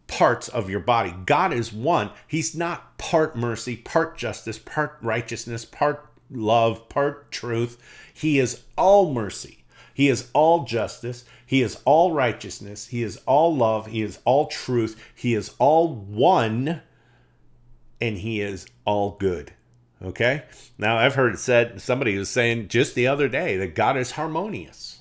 parts 0.07 0.49
of 0.49 0.71
your 0.71 0.81
body. 0.81 1.15
God 1.25 1.53
is 1.53 1.73
one. 1.73 2.11
He's 2.29 2.55
not 2.55 2.97
part 2.99 3.35
mercy, 3.35 3.77
part 3.77 4.17
justice, 4.17 4.59
part 4.59 4.99
righteousness, 5.01 5.65
part 5.65 6.07
love, 6.31 6.89
part 6.91 7.33
truth. 7.33 7.83
He 8.13 8.39
is 8.39 8.63
all 8.77 9.13
mercy. 9.13 9.65
He 9.97 10.11
is 10.11 10.29
all 10.35 10.65
justice. 10.65 11.25
He 11.47 11.63
is 11.63 11.81
all 11.87 12.13
righteousness. 12.13 12.89
He 12.89 13.03
is 13.03 13.17
all 13.25 13.57
love. 13.57 13.87
He 13.87 14.03
is 14.03 14.19
all 14.27 14.47
truth. 14.47 15.03
He 15.15 15.33
is 15.33 15.55
all 15.59 15.95
one. 15.95 16.83
And 17.99 18.19
he 18.19 18.43
is 18.43 18.67
all 18.85 19.13
good. 19.13 19.55
Okay? 20.05 20.43
Now, 20.77 20.99
I've 20.99 21.15
heard 21.15 21.33
it 21.33 21.39
said, 21.39 21.81
somebody 21.81 22.19
was 22.19 22.29
saying 22.29 22.69
just 22.69 22.95
the 22.95 23.07
other 23.07 23.27
day 23.27 23.57
that 23.57 23.75
God 23.75 23.97
is 23.97 24.11
harmonious. 24.11 25.01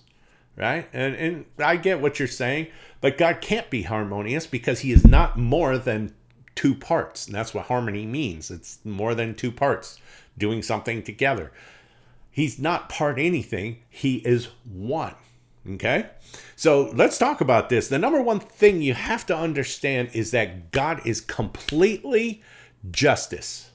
Right? 0.55 0.88
And, 0.93 1.13
and 1.15 1.45
I 1.60 1.75
get 1.75 1.99
what 1.99 2.17
you're 2.17 2.29
saying, 2.29 2.67
but 3.01 3.17
God 3.17 3.41
can't 3.41 3.69
be 3.69 3.81
harmonious 3.81 4.47
because 4.47 4.79
he 4.79 4.93
is 4.93 5.05
not 5.05 5.38
more 5.38 5.77
than 5.77 6.15
two 6.55 6.73
parts. 6.73 7.25
And 7.25 7.36
that's 7.36 7.53
what 7.53 7.65
harmony 7.65 8.05
means 8.05 8.49
it's 8.49 8.79
more 8.86 9.13
than 9.13 9.36
two 9.36 9.51
parts 9.51 9.99
doing 10.38 10.62
something 10.62 11.03
together. 11.03 11.51
He's 12.35 12.59
not 12.59 12.89
part 12.89 13.17
anything, 13.17 13.77
he 13.89 14.17
is 14.17 14.49
one. 14.65 15.15
Okay? 15.65 16.07
So 16.57 16.91
let's 16.93 17.17
talk 17.17 17.39
about 17.39 17.69
this. 17.69 17.87
The 17.87 17.97
number 17.97 18.21
one 18.21 18.41
thing 18.41 18.81
you 18.81 18.93
have 18.93 19.25
to 19.27 19.37
understand 19.37 20.09
is 20.11 20.31
that 20.31 20.71
God 20.71 20.99
is 21.05 21.21
completely 21.21 22.43
justice, 22.91 23.69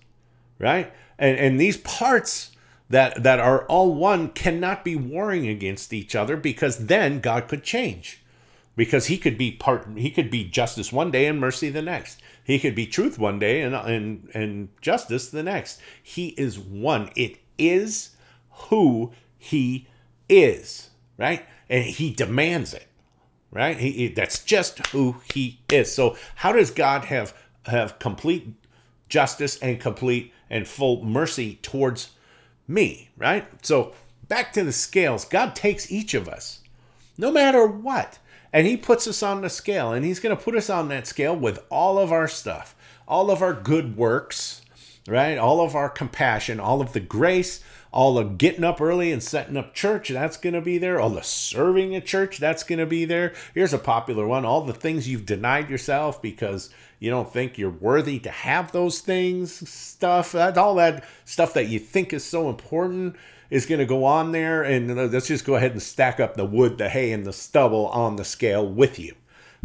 right? 0.59 0.93
And, 1.19 1.39
and 1.39 1.59
these 1.59 1.79
parts 1.79 2.51
that, 2.91 3.23
that 3.23 3.41
are 3.41 3.65
all 3.65 3.95
one 3.95 4.29
cannot 4.29 4.85
be 4.85 4.95
warring 4.95 5.49
against 5.49 5.95
each 5.95 6.15
other 6.15 6.37
because 6.37 6.85
then 6.85 7.21
God 7.21 7.49
could 7.49 7.65
change. 7.65 8.23
Because 8.77 9.07
he 9.07 9.17
could 9.17 9.39
be 9.39 9.53
part 9.53 9.89
he 9.97 10.11
could 10.11 10.31
be 10.31 10.45
justice 10.45 10.93
one 10.93 11.11
day 11.11 11.25
and 11.25 11.41
mercy 11.41 11.71
the 11.71 11.81
next. 11.81 12.21
He 12.45 12.59
could 12.59 12.75
be 12.75 12.87
truth 12.87 13.19
one 13.19 13.39
day 13.39 13.63
and 13.63 13.75
and, 13.75 14.29
and 14.35 14.69
justice 14.83 15.31
the 15.31 15.43
next. 15.43 15.81
He 16.03 16.29
is 16.37 16.59
one. 16.59 17.11
It 17.17 17.39
is 17.59 18.11
who 18.69 19.13
he 19.39 19.87
is, 20.29 20.91
right? 21.19 21.45
And 21.69 21.85
he 21.85 22.13
demands 22.13 22.75
it, 22.75 22.87
right? 23.51 23.77
He, 23.77 23.91
he, 23.93 24.09
that's 24.09 24.45
just 24.45 24.87
who 24.89 25.17
he 25.33 25.61
is. 25.71 25.95
So 25.95 26.17
how 26.37 26.53
does 26.53 26.71
God 26.71 27.05
have 27.07 27.35
have 27.67 27.99
complete 27.99 28.49
justice 29.09 29.59
and 29.59 29.79
complete 29.79 30.33
and 30.49 30.67
full 30.67 31.05
mercy 31.05 31.59
towards 31.63 32.11
me, 32.67 33.11
right? 33.17 33.47
So 33.65 33.93
back 34.29 34.53
to 34.55 34.65
the 34.65 34.73
scales. 34.73 35.25
God 35.25 35.55
takes 35.55 35.91
each 35.93 36.15
of 36.15 36.29
us, 36.29 36.61
no 37.19 37.31
matter 37.31 37.67
what, 37.67 38.19
and 38.53 38.67
he 38.67 38.77
puts 38.77 39.07
us 39.07 39.23
on 39.23 39.43
the 39.43 39.51
scale, 39.51 39.93
and 39.93 40.05
he's 40.05 40.21
going 40.21 40.37
to 40.37 40.43
put 40.43 40.57
us 40.57 40.71
on 40.71 40.89
that 40.89 41.07
scale 41.07 41.37
with 41.37 41.61
all 41.71 41.99
of 41.99 42.13
our 42.13 42.29
stuff, 42.29 42.75
all 43.07 43.31
of 43.31 43.43
our 43.43 43.53
good 43.55 43.97
works, 43.97 44.63
right? 45.07 45.37
All 45.37 45.61
of 45.61 45.75
our 45.75 45.89
compassion, 45.89 46.61
all 46.61 46.81
of 46.81 46.93
the 46.93 47.01
grace, 47.01 47.63
all 47.93 48.15
the 48.15 48.23
getting 48.23 48.65
up 48.65 48.81
early 48.81 49.11
and 49.11 49.23
setting 49.23 49.57
up 49.57 49.75
church, 49.75 50.09
that's 50.11 50.37
going 50.37 50.55
to 50.55 50.61
be 50.61 50.79
there. 50.79 51.01
All 51.01 51.11
the 51.11 51.23
serving 51.23 51.95
at 51.97 52.07
church, 52.07 52.39
that's 52.39 52.63
going 52.63 52.79
to 52.79 52.87
be 52.87 53.05
there. 53.05 53.35
Here's 53.55 53.73
a 53.73 53.79
popular 53.79 54.27
one 54.27 54.45
all 54.45 54.63
the 54.63 54.73
things 54.73 55.09
you've 55.09 55.27
denied 55.27 55.69
yourself 55.69 56.23
because 56.23 56.71
you 57.01 57.11
don't 57.11 57.33
think 57.33 57.59
you're 57.59 57.71
worthy 57.71 58.19
to 58.21 58.31
have 58.31 58.73
those 58.73 59.01
things, 59.01 59.69
stuff, 59.69 60.33
that, 60.33 60.59
all 60.59 60.77
that 60.77 61.05
stuff 61.25 61.55
that 61.55 61.69
you 61.69 61.79
think 61.79 62.13
is 62.13 62.25
so 62.25 62.49
important 62.49 63.17
is 63.49 63.67
going 63.67 63.81
to 63.81 63.87
go 63.87 64.05
on 64.05 64.33
there. 64.33 64.63
And 64.63 64.95
let's 65.11 65.27
just 65.27 65.45
go 65.45 65.57
ahead 65.57 65.73
and 65.73 65.83
stack 65.83 66.21
up 66.21 66.35
the 66.35 66.45
wood, 66.45 66.79
the 66.79 66.89
hay, 66.89 67.13
and 67.13 67.27
the 67.27 67.33
stubble 67.33 67.89
on 67.89 68.17
the 68.17 68.25
scale 68.25 68.67
with 68.67 68.99
you, 68.99 69.15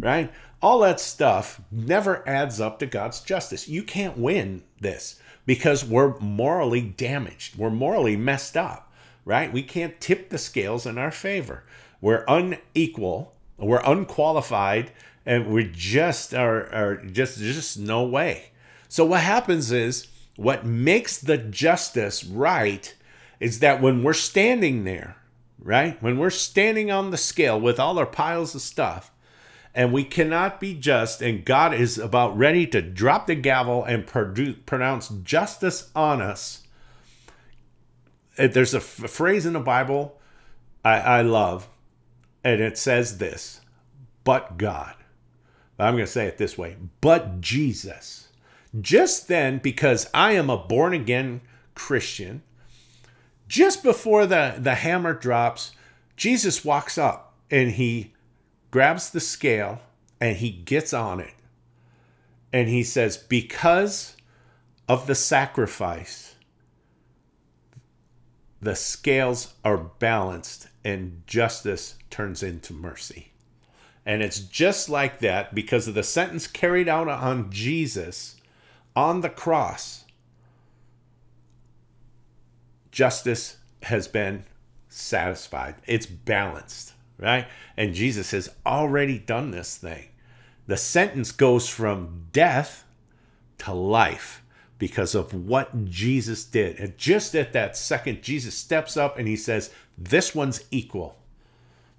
right? 0.00 0.32
All 0.62 0.80
that 0.80 0.98
stuff 0.98 1.60
never 1.70 2.26
adds 2.28 2.60
up 2.60 2.80
to 2.80 2.86
God's 2.86 3.20
justice. 3.20 3.68
You 3.68 3.82
can't 3.82 4.18
win 4.18 4.64
this 4.80 5.20
because 5.46 5.84
we're 5.84 6.18
morally 6.18 6.82
damaged. 6.82 7.56
We're 7.56 7.70
morally 7.70 8.16
messed 8.16 8.56
up, 8.56 8.92
right? 9.24 9.52
We 9.52 9.62
can't 9.62 10.00
tip 10.00 10.28
the 10.28 10.38
scales 10.38 10.84
in 10.84 10.98
our 10.98 11.10
favor. 11.10 11.62
We're 12.00 12.24
unequal, 12.28 13.34
we're 13.56 13.82
unqualified, 13.84 14.92
and 15.24 15.46
we 15.46 15.70
just 15.72 16.34
are, 16.34 16.72
are 16.72 16.96
just 16.96 17.38
just 17.38 17.78
no 17.78 18.04
way. 18.04 18.50
So 18.88 19.04
what 19.04 19.20
happens 19.20 19.72
is 19.72 20.08
what 20.36 20.66
makes 20.66 21.18
the 21.18 21.38
justice 21.38 22.24
right 22.24 22.94
is 23.40 23.60
that 23.60 23.80
when 23.80 24.02
we're 24.02 24.12
standing 24.12 24.84
there, 24.84 25.16
right? 25.58 26.00
When 26.02 26.18
we're 26.18 26.30
standing 26.30 26.90
on 26.90 27.10
the 27.10 27.16
scale 27.16 27.60
with 27.60 27.80
all 27.80 27.98
our 27.98 28.06
piles 28.06 28.54
of 28.54 28.60
stuff, 28.60 29.10
and 29.76 29.92
we 29.92 30.02
cannot 30.02 30.58
be 30.58 30.74
just. 30.74 31.20
And 31.20 31.44
God 31.44 31.74
is 31.74 31.98
about 31.98 32.36
ready 32.36 32.66
to 32.68 32.80
drop 32.80 33.26
the 33.26 33.34
gavel 33.34 33.84
and 33.84 34.06
produce, 34.06 34.56
pronounce 34.64 35.10
justice 35.10 35.90
on 35.94 36.22
us. 36.22 36.62
There's 38.38 38.74
a 38.74 38.78
f- 38.78 38.84
phrase 38.84 39.44
in 39.44 39.52
the 39.52 39.60
Bible 39.60 40.18
I, 40.84 40.98
I 40.98 41.22
love, 41.22 41.68
and 42.42 42.60
it 42.60 42.78
says 42.78 43.18
this 43.18 43.60
but 44.24 44.56
God. 44.56 44.94
I'm 45.78 45.94
going 45.94 46.06
to 46.06 46.10
say 46.10 46.26
it 46.26 46.38
this 46.38 46.56
way 46.58 46.76
but 47.00 47.40
Jesus. 47.40 48.28
Just 48.80 49.28
then, 49.28 49.58
because 49.58 50.08
I 50.12 50.32
am 50.32 50.50
a 50.50 50.58
born 50.58 50.92
again 50.92 51.42
Christian, 51.74 52.42
just 53.48 53.82
before 53.82 54.26
the, 54.26 54.56
the 54.58 54.74
hammer 54.74 55.14
drops, 55.14 55.72
Jesus 56.16 56.64
walks 56.64 56.98
up 56.98 57.34
and 57.50 57.72
he 57.72 58.12
grabs 58.76 59.08
the 59.08 59.20
scale 59.20 59.80
and 60.20 60.36
he 60.36 60.50
gets 60.50 60.92
on 60.92 61.18
it. 61.18 61.32
And 62.52 62.68
he 62.68 62.82
says, 62.82 63.16
Because 63.16 64.14
of 64.86 65.06
the 65.06 65.14
sacrifice, 65.14 66.34
the 68.60 68.76
scales 68.76 69.54
are 69.64 69.78
balanced 69.78 70.68
and 70.84 71.22
justice 71.26 71.96
turns 72.10 72.42
into 72.42 72.74
mercy. 72.74 73.32
And 74.04 74.22
it's 74.22 74.40
just 74.40 74.90
like 74.90 75.20
that 75.20 75.54
because 75.54 75.88
of 75.88 75.94
the 75.94 76.02
sentence 76.02 76.46
carried 76.46 76.86
out 76.86 77.08
on 77.08 77.50
Jesus 77.50 78.36
on 78.94 79.22
the 79.22 79.30
cross. 79.30 80.04
Justice 82.92 83.56
has 83.84 84.06
been 84.06 84.44
satisfied, 84.90 85.76
it's 85.86 86.04
balanced, 86.04 86.92
right? 87.18 87.46
And 87.76 87.94
Jesus 87.94 88.30
has 88.30 88.50
already 88.64 89.18
done 89.18 89.50
this 89.50 89.76
thing. 89.76 90.06
The 90.66 90.76
sentence 90.76 91.32
goes 91.32 91.68
from 91.68 92.26
death 92.32 92.84
to 93.58 93.72
life 93.72 94.42
because 94.78 95.14
of 95.14 95.32
what 95.32 95.86
Jesus 95.86 96.44
did. 96.44 96.78
And 96.78 96.98
just 96.98 97.34
at 97.34 97.52
that 97.52 97.76
second, 97.76 98.22
Jesus 98.22 98.54
steps 98.54 98.96
up 98.96 99.18
and 99.18 99.26
he 99.26 99.36
says, 99.36 99.70
This 99.96 100.34
one's 100.34 100.64
equal 100.70 101.16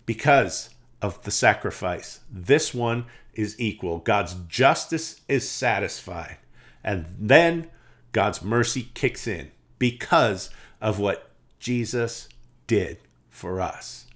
because 0.05 0.69
of 1.01 1.23
the 1.23 1.31
sacrifice. 1.31 2.19
This 2.31 2.73
one 2.73 3.05
is 3.33 3.59
equal. 3.59 3.99
God's 3.99 4.35
justice 4.47 5.21
is 5.27 5.49
satisfied. 5.49 6.37
And 6.83 7.05
then 7.19 7.69
God's 8.11 8.41
mercy 8.41 8.89
kicks 8.93 9.27
in 9.27 9.51
because 9.79 10.49
of 10.81 10.99
what 10.99 11.31
Jesus 11.59 12.29
did 12.65 12.97
for 13.29 13.61
us. 13.61 14.06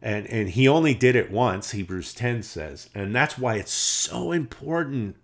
And, 0.00 0.26
and 0.28 0.50
he 0.50 0.68
only 0.68 0.94
did 0.94 1.16
it 1.16 1.30
once, 1.30 1.72
Hebrews 1.72 2.14
10 2.14 2.42
says. 2.44 2.88
And 2.94 3.14
that's 3.14 3.36
why 3.36 3.56
it's 3.56 3.72
so 3.72 4.32
important. 4.32 5.16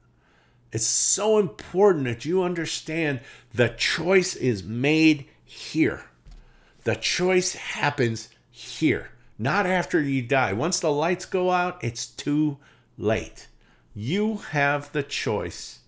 It's 0.72 0.86
so 0.86 1.38
important 1.38 2.04
that 2.04 2.24
you 2.24 2.42
understand 2.42 3.20
the 3.52 3.68
choice 3.68 4.34
is 4.34 4.64
made 4.64 5.26
here. 5.44 6.02
The 6.82 6.96
choice 6.96 7.54
happens 7.54 8.28
here 8.50 9.10
not 9.38 9.66
after 9.66 10.00
you 10.00 10.22
die. 10.22 10.52
Once 10.52 10.80
the 10.80 10.92
lights 10.92 11.24
go 11.24 11.50
out, 11.50 11.82
it's 11.82 12.06
too 12.06 12.58
late. 12.96 13.48
You 13.94 14.36
have 14.50 14.92
the 14.92 15.02
choice 15.02 15.80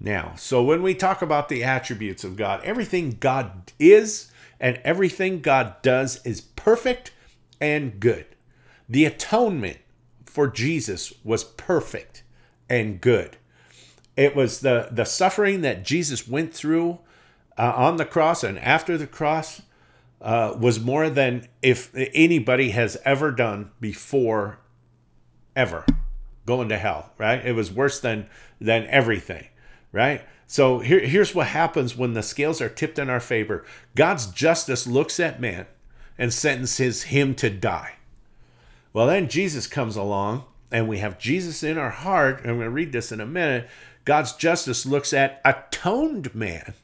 now. 0.00 0.34
So 0.36 0.62
when 0.62 0.82
we 0.82 0.94
talk 0.94 1.22
about 1.22 1.48
the 1.48 1.64
attributes 1.64 2.24
of 2.24 2.36
God, 2.36 2.62
everything 2.64 3.16
God 3.20 3.72
is 3.78 4.30
and 4.60 4.76
everything 4.84 5.40
God 5.40 5.80
does 5.82 6.24
is 6.24 6.40
perfect 6.40 7.12
and 7.64 7.98
good. 7.98 8.26
The 8.88 9.06
atonement 9.06 9.78
for 10.26 10.48
Jesus 10.48 11.14
was 11.24 11.44
perfect 11.44 12.22
and 12.68 13.00
good. 13.00 13.38
It 14.16 14.36
was 14.36 14.60
the, 14.60 14.88
the 14.92 15.04
suffering 15.04 15.62
that 15.62 15.84
Jesus 15.84 16.28
went 16.28 16.52
through 16.52 16.98
uh, 17.56 17.72
on 17.74 17.96
the 17.96 18.04
cross 18.04 18.44
and 18.44 18.58
after 18.58 18.98
the 18.98 19.06
cross 19.06 19.62
uh, 20.20 20.54
was 20.58 20.78
more 20.78 21.08
than 21.08 21.48
if 21.62 21.90
anybody 21.94 22.70
has 22.70 22.96
ever 23.04 23.30
done 23.30 23.70
before, 23.80 24.58
ever 25.56 25.84
going 26.46 26.68
to 26.68 26.78
hell. 26.78 27.12
Right? 27.18 27.44
It 27.44 27.52
was 27.52 27.72
worse 27.72 28.00
than 28.00 28.26
than 28.60 28.86
everything. 28.86 29.46
Right? 29.90 30.22
So 30.46 30.80
here, 30.80 31.00
here's 31.00 31.34
what 31.34 31.48
happens 31.48 31.96
when 31.96 32.12
the 32.12 32.22
scales 32.22 32.60
are 32.60 32.68
tipped 32.68 32.98
in 32.98 33.08
our 33.08 33.20
favor. 33.20 33.64
God's 33.94 34.26
justice 34.26 34.86
looks 34.86 35.18
at 35.18 35.40
man 35.40 35.66
and 36.18 36.32
sentences 36.32 37.04
him 37.04 37.34
to 37.36 37.50
die. 37.50 37.94
Well, 38.92 39.06
then 39.06 39.28
Jesus 39.28 39.66
comes 39.66 39.96
along, 39.96 40.44
and 40.70 40.88
we 40.88 40.98
have 40.98 41.18
Jesus 41.18 41.62
in 41.62 41.78
our 41.78 41.90
heart. 41.90 42.40
And 42.40 42.50
I'm 42.50 42.56
going 42.56 42.66
to 42.66 42.70
read 42.70 42.92
this 42.92 43.12
in 43.12 43.20
a 43.20 43.26
minute. 43.26 43.68
God's 44.04 44.32
justice 44.34 44.84
looks 44.84 45.12
at 45.12 45.40
atoned 45.44 46.34
man, 46.34 46.74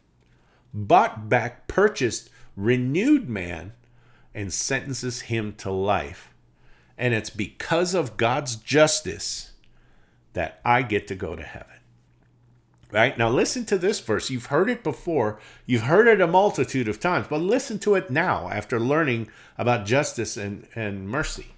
bought 0.73 1.29
back, 1.29 1.69
purchased 1.69 2.31
renewed 2.57 3.29
man 3.29 3.73
and 4.35 4.53
sentences 4.53 5.23
him 5.23 5.55
to 5.55 5.71
life. 5.71 6.33
And 6.97 7.15
it's 7.15 7.31
because 7.31 7.95
of 7.95 8.17
God's 8.17 8.57
justice 8.57 9.53
that 10.33 10.61
I 10.65 10.83
get 10.83 11.07
to 11.09 11.15
go 11.15 11.35
to 11.35 11.43
heaven. 11.43 11.80
Right? 12.93 13.17
Now, 13.17 13.29
listen 13.29 13.65
to 13.67 13.79
this 13.79 14.01
verse. 14.01 14.31
You've 14.31 14.47
heard 14.47 14.69
it 14.69 14.83
before, 14.83 15.39
you've 15.67 15.83
heard 15.83 16.09
it 16.09 16.21
a 16.21 16.27
multitude 16.27 16.89
of 16.89 16.99
times, 16.99 17.27
but 17.29 17.41
listen 17.41 17.79
to 17.81 17.95
it 17.95 18.11
now 18.11 18.49
after 18.49 18.81
learning 18.81 19.29
about 19.57 19.87
justice 19.87 20.37
and, 20.37 20.67
and 20.75 21.09
mercy. 21.09 21.55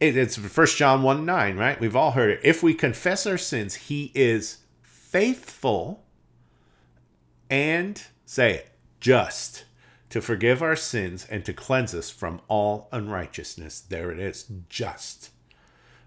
it's 0.00 0.36
1 0.38 0.66
John 0.76 1.02
1 1.02 1.24
9, 1.24 1.56
right? 1.56 1.80
We've 1.80 1.96
all 1.96 2.12
heard 2.12 2.30
it. 2.30 2.40
If 2.42 2.62
we 2.62 2.74
confess 2.74 3.26
our 3.26 3.38
sins, 3.38 3.74
he 3.74 4.10
is 4.14 4.58
faithful 4.82 6.02
and, 7.48 8.02
say 8.24 8.54
it, 8.54 8.70
just 9.00 9.64
to 10.10 10.20
forgive 10.20 10.62
our 10.62 10.76
sins 10.76 11.26
and 11.30 11.44
to 11.44 11.52
cleanse 11.52 11.94
us 11.94 12.10
from 12.10 12.40
all 12.48 12.88
unrighteousness. 12.92 13.80
There 13.80 14.10
it 14.10 14.18
is, 14.18 14.50
just. 14.68 15.30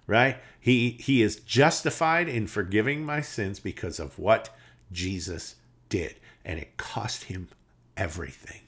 Right? 0.06 0.38
He 0.60 0.92
he 0.92 1.22
is 1.22 1.38
justified 1.38 2.28
in 2.28 2.48
forgiving 2.48 3.06
my 3.06 3.22
sins 3.22 3.60
because 3.60 4.00
of 4.00 4.20
what 4.20 4.50
Jesus 4.92 5.56
did 5.90 6.16
and 6.46 6.60
it 6.60 6.78
cost 6.78 7.26
him 7.26 7.48
everything. 7.96 8.62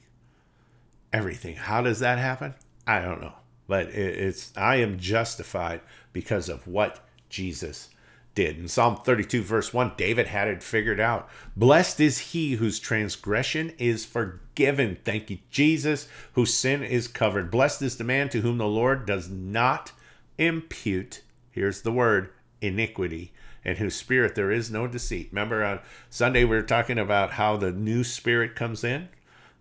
Everything. 1.12 1.56
How 1.56 1.82
does 1.82 2.00
that 2.00 2.18
happen? 2.18 2.56
I 2.88 3.02
don't 3.02 3.22
know. 3.22 3.34
But 3.68 3.88
it's 3.88 4.54
I 4.56 4.78
am 4.78 5.00
justified 5.00 5.82
because 6.14 6.50
of 6.50 6.68
what 6.68 7.06
Jesus 7.30 7.90
did. 8.36 8.60
In 8.60 8.68
Psalm 8.68 8.98
32, 8.98 9.42
verse 9.42 9.74
1, 9.74 9.94
David 9.98 10.28
had 10.28 10.48
it 10.48 10.62
figured 10.62 11.00
out. 11.00 11.30
Blessed 11.56 12.00
is 12.00 12.20
he 12.20 12.56
whose 12.56 12.80
transgression 12.80 13.74
is 13.80 14.06
forgiven. 14.06 14.98
Thank 15.04 15.30
you, 15.30 15.40
Jesus, 15.50 16.08
whose 16.34 16.54
sin 16.54 16.84
is 16.84 17.08
covered. 17.08 17.50
Blessed 17.50 17.82
is 17.82 17.98
the 17.98 18.04
man 18.04 18.30
to 18.30 18.42
whom 18.42 18.58
the 18.58 18.68
Lord 18.68 19.06
does 19.06 19.30
not 19.30 19.94
impute, 20.38 21.22
here's 21.56 21.82
the 21.82 21.92
word, 21.92 22.30
iniquity, 22.62 23.34
and 23.64 23.80
whose 23.80 23.96
spirit 23.96 24.36
there 24.36 24.52
is 24.52 24.70
no 24.70 24.86
deceit. 24.86 25.30
Remember 25.32 25.64
on 25.64 25.80
Sunday 26.10 26.44
we 26.44 26.56
were 26.56 26.62
talking 26.62 27.00
about 27.00 27.32
how 27.32 27.58
the 27.58 27.72
new 27.72 28.04
spirit 28.04 28.56
comes 28.56 28.84
in? 28.84 29.10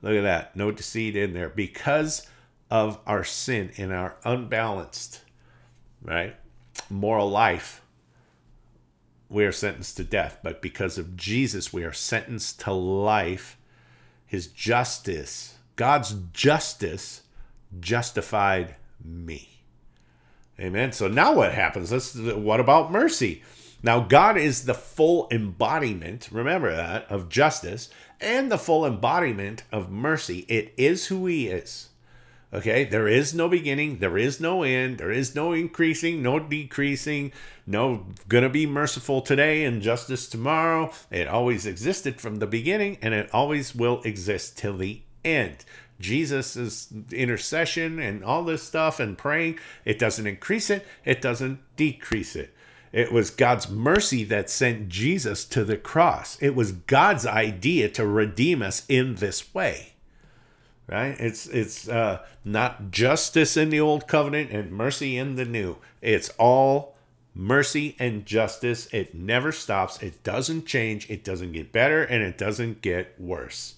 Look 0.02 0.16
at 0.16 0.22
that, 0.22 0.54
no 0.54 0.70
deceit 0.70 1.16
in 1.16 1.33
there. 1.33 1.48
Because 1.48 2.26
of 2.70 2.98
our 3.07 3.24
sin 3.24 3.70
and 3.78 3.92
our 3.92 4.16
unbalanced, 4.24 5.22
right, 6.02 6.37
moral 6.90 7.30
life 7.30 7.80
we 9.28 9.44
are 9.44 9.52
sentenced 9.52 9.96
to 9.96 10.04
death, 10.04 10.38
but 10.42 10.62
because 10.62 10.98
of 10.98 11.16
Jesus, 11.16 11.72
we 11.72 11.83
are 11.83 11.92
sentenced 11.92 12.61
to 12.61 12.72
life. 12.72 13.59
His 14.26 14.46
justice, 14.46 15.59
God's 15.76 16.14
justice, 16.33 17.22
justified 17.80 18.76
me. 19.04 19.54
Amen. 20.59 20.93
So 20.93 21.09
now 21.09 21.35
what 21.35 21.53
happens? 21.53 21.90
Let's, 21.90 22.14
what 22.14 22.61
about 22.61 22.93
mercy? 22.93 23.43
Now, 23.83 24.01
God 24.01 24.38
is 24.38 24.64
the 24.64 24.73
full 24.73 25.29
embodiment, 25.31 26.31
remember 26.33 26.75
that, 26.75 27.11
of 27.11 27.29
justice 27.29 27.90
and 28.19 28.51
the 28.51 28.57
full 28.57 28.87
embodiment 28.87 29.64
of 29.71 29.90
mercy. 29.90 30.47
It 30.49 30.73
is 30.79 31.09
who 31.09 31.27
He 31.27 31.49
is. 31.49 31.90
Okay, 32.55 32.85
there 32.85 33.09
is 33.09 33.35
no 33.35 33.49
beginning, 33.49 33.99
there 33.99 34.17
is 34.17 34.40
no 34.40 34.62
end, 34.62 34.99
there 34.99 35.11
is 35.11 35.35
no 35.35 35.53
increasing, 35.53 36.23
no 36.23 36.38
decreasing, 36.38 37.33
no 37.67 38.07
gonna 38.29 38.49
be 38.49 38.64
merciful 38.64 39.21
today 39.21 39.64
and 39.64 39.83
justice 39.83 40.29
tomorrow. 40.29 40.93
It 41.11 41.27
always 41.27 41.67
existed 41.67 42.21
from 42.21 42.37
the 42.37 42.47
beginning 42.47 42.99
and 43.03 43.12
it 43.12 43.29
always 43.35 43.75
will 43.75 44.01
exist 44.03 44.57
till 44.57 44.77
the 44.77 45.03
end. 45.25 45.64
Jesus' 46.00 46.88
intercession 47.12 47.98
and 47.98 48.24
all 48.24 48.44
this 48.44 48.62
stuff 48.62 49.00
and 49.00 49.16
praying, 49.16 49.59
it 49.85 49.98
doesn't 49.98 50.26
increase 50.26 50.70
it, 50.70 50.87
it 51.04 51.22
doesn't 51.22 51.61
decrease 51.76 52.37
it. 52.37 52.52
It 52.92 53.12
was 53.12 53.30
God's 53.30 53.68
mercy 53.68 54.22
that 54.24 54.48
sent 54.48 54.88
Jesus 54.88 55.44
to 55.46 55.64
the 55.64 55.76
cross. 55.76 56.40
It 56.40 56.54
was 56.54 56.72
God's 56.72 57.26
idea 57.26 57.88
to 57.90 58.07
redeem 58.07 58.62
us 58.62 58.85
in 58.88 59.16
this 59.16 59.54
way 59.54 59.90
right 60.87 61.16
it's 61.18 61.46
it's 61.46 61.88
uh, 61.88 62.20
not 62.44 62.90
justice 62.90 63.57
in 63.57 63.70
the 63.70 63.80
old 63.80 64.07
covenant 64.07 64.50
and 64.50 64.70
mercy 64.70 65.16
in 65.16 65.35
the 65.37 65.44
new 65.46 65.78
it's 66.02 66.28
all 66.37 66.94
mercy 67.35 67.96
and 67.98 68.24
justice. 68.24 68.87
It 68.92 69.14
never 69.14 69.52
stops. 69.52 70.02
It 70.02 70.22
doesn't 70.22 70.66
change. 70.66 71.11
It 71.11 71.24
doesn't 71.24 71.52
get 71.52 71.72
better 71.72 72.04
and 72.04 72.22
it 72.22 72.38
doesn't 72.38 72.80
get 72.80 73.20
worse. 73.20 73.74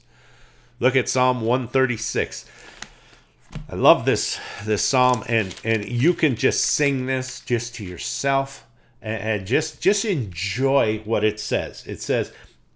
Look 0.78 0.96
at 0.96 1.08
Psalm 1.08 1.40
136. 1.40 2.44
I 3.70 3.74
love 3.74 4.04
this 4.04 4.38
this 4.64 4.82
psalm 4.82 5.24
and 5.28 5.58
and 5.64 5.88
you 5.88 6.12
can 6.12 6.36
just 6.36 6.64
sing 6.64 7.06
this 7.06 7.40
just 7.40 7.74
to 7.76 7.84
yourself 7.84 8.66
and, 9.00 9.22
and 9.22 9.46
just 9.46 9.80
just 9.80 10.04
enjoy 10.04 10.98
what 11.04 11.24
it 11.24 11.40
says. 11.40 11.86
It 11.86 12.02
says 12.02 12.32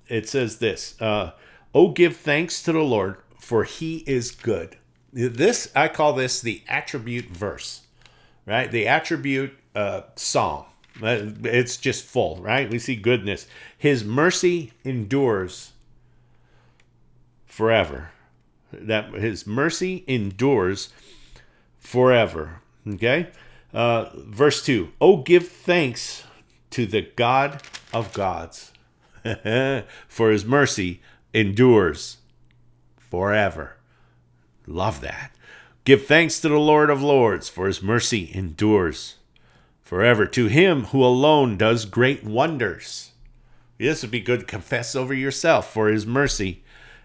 it 0.08 0.28
says 0.28 0.58
this, 0.58 1.00
uh, 1.00 1.32
"Oh 1.74 1.90
give 1.90 2.16
thanks 2.16 2.62
to 2.62 2.72
the 2.72 2.80
Lord 2.80 3.18
for 3.38 3.64
he 3.64 3.98
is 4.06 4.30
good." 4.30 4.76
This 5.12 5.70
I 5.74 5.88
call 5.88 6.14
this 6.14 6.40
the 6.40 6.62
attribute 6.68 7.26
verse. 7.26 7.82
Right? 8.46 8.70
The 8.70 8.88
attribute 8.88 9.56
uh, 9.74 10.02
psalm. 10.16 10.64
It's 11.02 11.76
just 11.76 12.04
full, 12.04 12.36
right? 12.36 12.68
We 12.68 12.78
see 12.78 12.96
goodness. 12.96 13.46
His 13.76 14.04
mercy 14.04 14.72
endures 14.84 15.72
forever. 17.60 18.10
That 18.72 19.12
his 19.12 19.46
mercy 19.46 20.02
endures 20.06 20.88
forever. 21.78 22.62
Okay? 22.88 23.28
Uh, 23.74 24.08
verse 24.14 24.64
2 24.64 24.92
Oh, 24.98 25.18
give 25.18 25.46
thanks 25.46 26.24
to 26.70 26.86
the 26.86 27.02
God 27.02 27.60
of 27.92 28.14
gods, 28.14 28.72
for 30.08 30.30
his 30.30 30.46
mercy 30.46 31.02
endures 31.34 32.16
forever. 32.96 33.76
Love 34.66 35.02
that. 35.02 35.32
Give 35.84 36.06
thanks 36.06 36.40
to 36.40 36.48
the 36.48 36.58
Lord 36.58 36.88
of 36.88 37.02
lords, 37.02 37.50
for 37.50 37.66
his 37.66 37.82
mercy 37.82 38.30
endures 38.32 39.16
forever. 39.82 40.24
To 40.24 40.46
him 40.46 40.84
who 40.84 41.04
alone 41.04 41.58
does 41.58 41.84
great 41.84 42.24
wonders. 42.24 43.10
This 43.76 44.00
would 44.00 44.10
be 44.10 44.20
good 44.20 44.40
to 44.40 44.46
confess 44.46 44.96
over 44.96 45.12
yourself, 45.12 45.70
for 45.70 45.88
his 45.88 46.06
mercy 46.06 46.62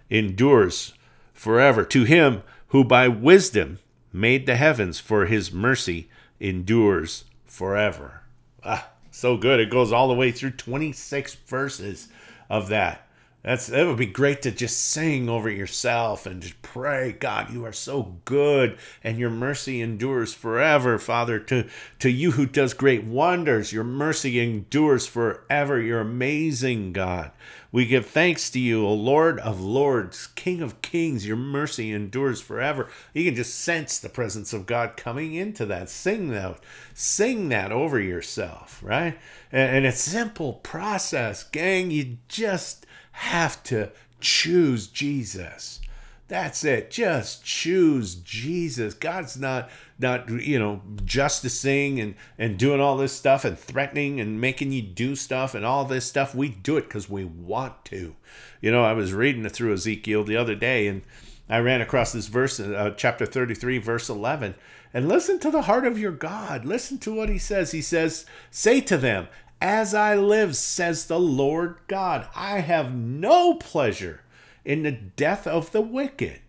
endures 0.10 0.94
forever. 1.34 1.84
To 1.86 2.04
him 2.04 2.44
who 2.68 2.84
by 2.84 3.08
wisdom 3.08 3.80
made 4.12 4.46
the 4.46 4.56
heavens, 4.56 5.00
for 5.00 5.26
his 5.26 5.52
mercy 5.52 6.10
endures 6.40 7.26
forever. 7.46 8.22
Ah, 8.64 8.90
so 9.12 9.38
good. 9.38 9.60
It 9.60 9.70
goes 9.70 9.92
all 9.92 10.08
the 10.08 10.14
way 10.14 10.32
through 10.32 10.52
26 10.52 11.36
verses 11.48 12.08
of 12.50 12.70
that. 12.70 13.05
That's 13.46 13.68
that 13.68 13.86
would 13.86 13.98
be 13.98 14.08
great 14.08 14.42
to 14.42 14.52
just 14.52 14.80
sing 14.80 15.30
over 15.30 15.52
yourself 15.52 16.26
and 16.26 16.42
just 16.42 16.60
pray, 16.64 17.12
God, 17.12 17.54
you 17.54 17.64
are 17.64 17.72
so 17.72 18.18
good 18.26 18.76
and 19.04 19.20
your 19.20 19.30
mercy 19.30 19.82
endures 19.82 20.34
forever, 20.34 20.98
Father. 20.98 21.38
To 21.42 21.68
to 22.00 22.10
you 22.10 22.32
who 22.32 22.48
does 22.48 22.74
great 22.74 23.04
wonders, 23.04 23.72
your 23.72 23.84
mercy 23.84 24.40
endures 24.40 25.06
forever. 25.06 25.80
You're 25.80 26.00
amazing, 26.00 26.94
God. 26.94 27.30
We 27.72 27.86
give 27.86 28.08
thanks 28.08 28.50
to 28.50 28.60
you, 28.60 28.84
O 28.84 28.94
Lord 28.96 29.38
of 29.42 29.62
Lords, 29.62 30.26
King 30.26 30.64
of 30.64 30.82
Kings. 30.82 31.28
Your 31.28 31.38
mercy 31.38 31.92
endures 31.92 32.42
forever. 32.42 32.90
You 33.14 33.26
can 33.26 33.36
just 33.36 33.60
sense 33.60 34.00
the 34.00 34.10
presence 34.10 34.54
of 34.54 34.66
God 34.66 34.98
coming 34.98 35.36
into 35.36 35.68
that. 35.68 35.92
Sing 35.92 36.30
that. 36.30 36.62
Sing 36.96 37.50
that 37.50 37.72
over 37.72 38.00
yourself, 38.00 38.82
right? 38.82 39.20
And, 39.52 39.78
and 39.78 39.86
it's 39.86 40.02
simple 40.02 40.54
process, 40.54 41.44
gang. 41.44 41.92
You 41.92 42.18
just 42.28 42.88
have 43.16 43.64
to 43.64 43.92
choose 44.20 44.88
Jesus. 44.88 45.80
That's 46.28 46.64
it. 46.64 46.90
Just 46.90 47.46
choose 47.46 48.16
Jesus. 48.16 48.94
God's 48.94 49.38
not 49.38 49.70
not 50.00 50.30
you 50.30 50.58
know 50.60 50.82
justicing 51.06 52.00
and 52.00 52.16
and 52.38 52.58
doing 52.58 52.82
all 52.82 52.98
this 52.98 53.14
stuff 53.14 53.46
and 53.46 53.58
threatening 53.58 54.20
and 54.20 54.42
making 54.42 54.72
you 54.72 54.82
do 54.82 55.16
stuff 55.16 55.54
and 55.54 55.66
all 55.66 55.86
this 55.86 56.06
stuff. 56.06 56.34
We 56.34 56.50
do 56.50 56.78
it 56.78 56.84
because 56.84 57.10
we 57.10 57.26
want 57.26 57.86
to. 57.86 58.16
You 58.60 58.72
know, 58.72 58.84
I 58.84 58.94
was 58.94 59.14
reading 59.14 59.48
through 59.50 59.74
Ezekiel 59.74 60.24
the 60.24 60.38
other 60.38 60.56
day 60.56 60.88
and 60.88 61.04
I 61.48 61.60
ran 61.60 61.82
across 61.82 62.12
this 62.12 62.28
verse, 62.28 62.60
uh, 62.60 62.96
chapter 62.98 63.26
33, 63.26 63.78
verse 63.78 64.10
11. 64.10 64.56
And 64.94 65.08
listen 65.08 65.40
to 65.40 65.52
the 65.52 65.64
heart 65.64 65.86
of 65.86 66.00
your 66.00 66.12
God. 66.12 66.66
Listen 66.66 66.98
to 67.00 67.14
what 67.14 67.30
he 67.30 67.38
says. 67.38 67.72
He 67.72 67.82
says, 67.82 68.26
Say 68.50 68.82
to 68.82 68.98
them, 68.98 69.28
as 69.66 69.96
I 69.96 70.14
live, 70.14 70.56
says 70.56 71.08
the 71.08 71.20
Lord 71.20 71.78
God, 71.88 72.28
I 72.36 72.60
have 72.60 72.94
no 72.94 73.56
pleasure 73.56 74.22
in 74.64 74.84
the 74.84 74.92
death 74.92 75.48
of 75.48 75.72
the 75.72 75.82
wicked, 75.82 76.42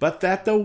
but 0.00 0.20
that 0.22 0.44
the 0.44 0.58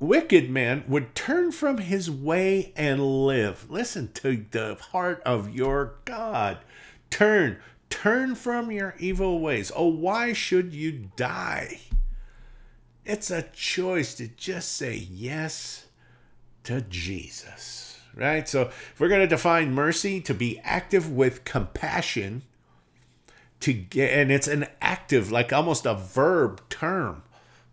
wicked 0.00 0.48
man 0.48 0.84
would 0.88 1.14
turn 1.14 1.52
from 1.52 1.76
his 1.76 2.10
way 2.10 2.72
and 2.76 3.26
live. 3.26 3.70
Listen 3.70 4.10
to 4.14 4.46
the 4.52 4.76
heart 4.76 5.20
of 5.26 5.54
your 5.54 5.96
God. 6.06 6.56
Turn, 7.10 7.58
turn 7.90 8.34
from 8.34 8.70
your 8.70 8.94
evil 8.98 9.38
ways. 9.38 9.70
Oh, 9.76 9.88
why 9.88 10.32
should 10.32 10.72
you 10.72 11.10
die? 11.16 11.80
It's 13.04 13.30
a 13.30 13.42
choice 13.52 14.14
to 14.14 14.28
just 14.28 14.72
say 14.72 14.94
yes 14.94 15.88
to 16.64 16.80
Jesus 16.80 17.91
right? 18.14 18.48
So 18.48 18.62
if 18.62 19.00
we're 19.00 19.08
going 19.08 19.20
to 19.20 19.26
define 19.26 19.74
mercy 19.74 20.20
to 20.22 20.34
be 20.34 20.60
active 20.64 21.10
with 21.10 21.44
compassion, 21.44 22.42
to 23.60 23.72
get, 23.72 24.12
and 24.12 24.32
it's 24.32 24.48
an 24.48 24.66
active, 24.80 25.30
like 25.30 25.52
almost 25.52 25.86
a 25.86 25.94
verb 25.94 26.60
term, 26.68 27.22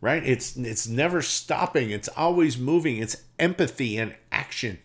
right? 0.02 0.24
It's 0.24 0.56
it's 0.56 0.88
never 0.88 1.22
stopping. 1.22 1.90
It's 1.90 2.10
always 2.10 2.58
moving. 2.58 2.98
It's 2.98 3.24
empathy 3.38 3.98
and 3.98 4.16
action. 4.32 4.80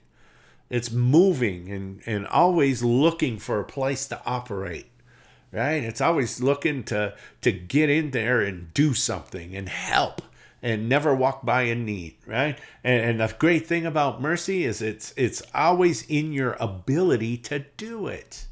It's 0.71 0.91
moving 0.91 1.71
and 1.71 2.03
and 2.07 2.27
always 2.27 2.83
looking 2.83 3.39
for 3.39 3.61
a 3.61 3.65
place 3.65 4.07
to 4.09 4.21
operate 4.25 4.87
right 5.55 5.85
it's 5.85 6.01
always 6.01 6.43
looking 6.43 6.83
to 6.83 7.15
to 7.41 7.53
get 7.53 7.89
in 7.89 8.11
there 8.11 8.41
and 8.41 8.75
do 8.75 8.93
something 8.93 9.55
and 9.55 9.69
help 9.69 10.21
and 10.65 10.89
never 10.89 11.15
walk 11.15 11.45
by 11.45 11.63
in 11.63 11.85
need, 11.85 12.17
right? 12.27 12.59
And, 12.83 13.05
and, 13.05 13.21
the 13.21 13.37
great 13.39 13.67
thing 13.67 13.85
about 13.85 14.23
mercy 14.23 14.65
is 14.65 14.81
it's 14.81 15.13
it's 15.15 15.43
always 15.55 16.07
in 16.09 16.33
your 16.33 16.57
ability 16.59 17.37
to 17.37 17.67
do 17.77 18.07
it, 18.07 18.47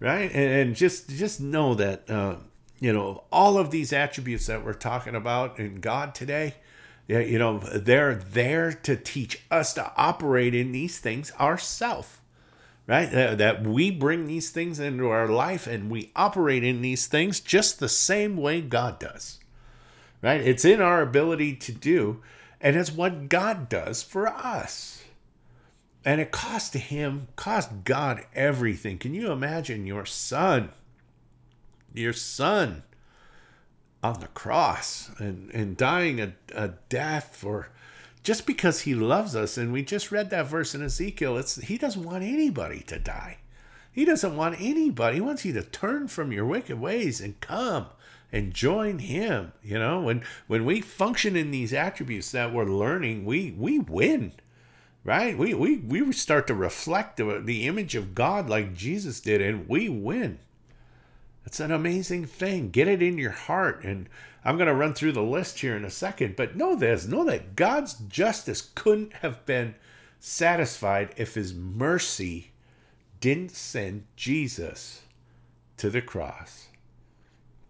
right? 0.00 0.30
And, 0.32 0.52
and 0.52 0.74
just 0.74 1.10
just 1.10 1.38
know 1.38 1.74
that 1.74 2.08
uh, 2.10 2.36
you 2.80 2.94
know 2.94 3.24
all 3.30 3.58
of 3.58 3.70
these 3.70 3.92
attributes 3.92 4.46
that 4.46 4.64
we're 4.64 4.72
talking 4.72 5.14
about 5.14 5.60
in 5.60 5.80
God 5.80 6.14
today, 6.14 6.54
Yeah, 7.06 7.18
you 7.18 7.38
know 7.38 7.58
they're 7.58 8.14
there 8.14 8.72
to 8.72 8.96
teach 8.96 9.42
us 9.50 9.74
to 9.74 9.92
operate 9.98 10.54
in 10.54 10.72
these 10.72 10.98
things 10.98 11.30
ourselves. 11.38 12.16
Right? 12.86 13.10
That 13.10 13.64
we 13.64 13.90
bring 13.90 14.26
these 14.26 14.48
things 14.48 14.80
into 14.80 15.10
our 15.10 15.28
life 15.28 15.66
and 15.66 15.90
we 15.90 16.10
operate 16.16 16.64
in 16.64 16.80
these 16.80 17.06
things 17.06 17.38
just 17.38 17.80
the 17.80 17.88
same 17.90 18.38
way 18.38 18.62
God 18.62 18.98
does 18.98 19.37
right? 20.22 20.40
It's 20.40 20.64
in 20.64 20.80
our 20.80 21.02
ability 21.02 21.56
to 21.56 21.72
do, 21.72 22.22
and 22.60 22.76
it's 22.76 22.92
what 22.92 23.28
God 23.28 23.68
does 23.68 24.02
for 24.02 24.28
us. 24.28 25.04
And 26.04 26.20
it 26.20 26.30
cost 26.30 26.74
him, 26.74 27.28
cost 27.36 27.84
God 27.84 28.24
everything. 28.34 28.98
Can 28.98 29.14
you 29.14 29.30
imagine 29.30 29.86
your 29.86 30.06
son, 30.06 30.70
your 31.92 32.12
son 32.12 32.82
on 34.02 34.20
the 34.20 34.28
cross 34.28 35.10
and, 35.18 35.50
and 35.52 35.76
dying 35.76 36.20
a, 36.20 36.32
a 36.54 36.68
death 36.88 37.36
for 37.36 37.68
just 38.22 38.46
because 38.46 38.82
he 38.82 38.94
loves 38.94 39.36
us? 39.36 39.58
And 39.58 39.72
we 39.72 39.82
just 39.82 40.10
read 40.10 40.30
that 40.30 40.46
verse 40.46 40.74
in 40.74 40.82
Ezekiel. 40.82 41.36
It's 41.36 41.56
he 41.56 41.76
doesn't 41.76 42.04
want 42.04 42.22
anybody 42.22 42.80
to 42.86 42.98
die. 42.98 43.38
He 43.92 44.04
doesn't 44.04 44.36
want 44.36 44.60
anybody. 44.60 45.16
He 45.16 45.20
wants 45.20 45.44
you 45.44 45.52
to 45.54 45.62
turn 45.62 46.08
from 46.08 46.32
your 46.32 46.46
wicked 46.46 46.80
ways 46.80 47.20
and 47.20 47.40
come 47.40 47.86
and 48.32 48.54
join 48.54 48.98
him 48.98 49.52
you 49.62 49.78
know? 49.78 50.00
When 50.00 50.22
when 50.46 50.64
we 50.64 50.80
function 50.80 51.36
in 51.36 51.50
these 51.50 51.72
attributes 51.72 52.30
that 52.32 52.52
we're 52.52 52.64
learning 52.64 53.24
we 53.24 53.52
we 53.52 53.78
win 53.78 54.32
right? 55.04 55.38
We 55.38 55.54
we, 55.54 55.76
we 55.78 56.12
start 56.12 56.46
to 56.48 56.54
reflect 56.54 57.16
the, 57.16 57.40
the 57.42 57.66
image 57.66 57.94
of 57.94 58.14
god 58.14 58.48
like 58.48 58.74
jesus 58.74 59.20
did 59.20 59.40
and 59.40 59.68
we 59.68 59.88
win. 59.88 60.38
It's 61.46 61.60
an 61.60 61.72
amazing 61.72 62.26
thing. 62.26 62.68
Get 62.68 62.88
it 62.88 63.02
in 63.02 63.16
your 63.16 63.30
heart 63.30 63.84
and 63.84 64.08
i'm 64.44 64.56
going 64.56 64.68
to 64.68 64.74
run 64.74 64.94
through 64.94 65.12
the 65.12 65.22
list 65.22 65.60
here 65.60 65.76
in 65.76 65.84
a 65.84 65.90
second 65.90 66.36
but 66.36 66.56
know 66.56 66.74
this 66.74 67.06
know 67.06 67.24
that 67.24 67.56
god's 67.56 67.94
justice 67.94 68.70
couldn't 68.74 69.12
have 69.14 69.44
been 69.46 69.74
satisfied 70.20 71.12
if 71.16 71.34
his 71.34 71.54
mercy 71.54 72.50
didn't 73.20 73.50
send 73.50 74.04
jesus 74.16 75.02
to 75.76 75.90
the 75.90 76.02
cross 76.02 76.67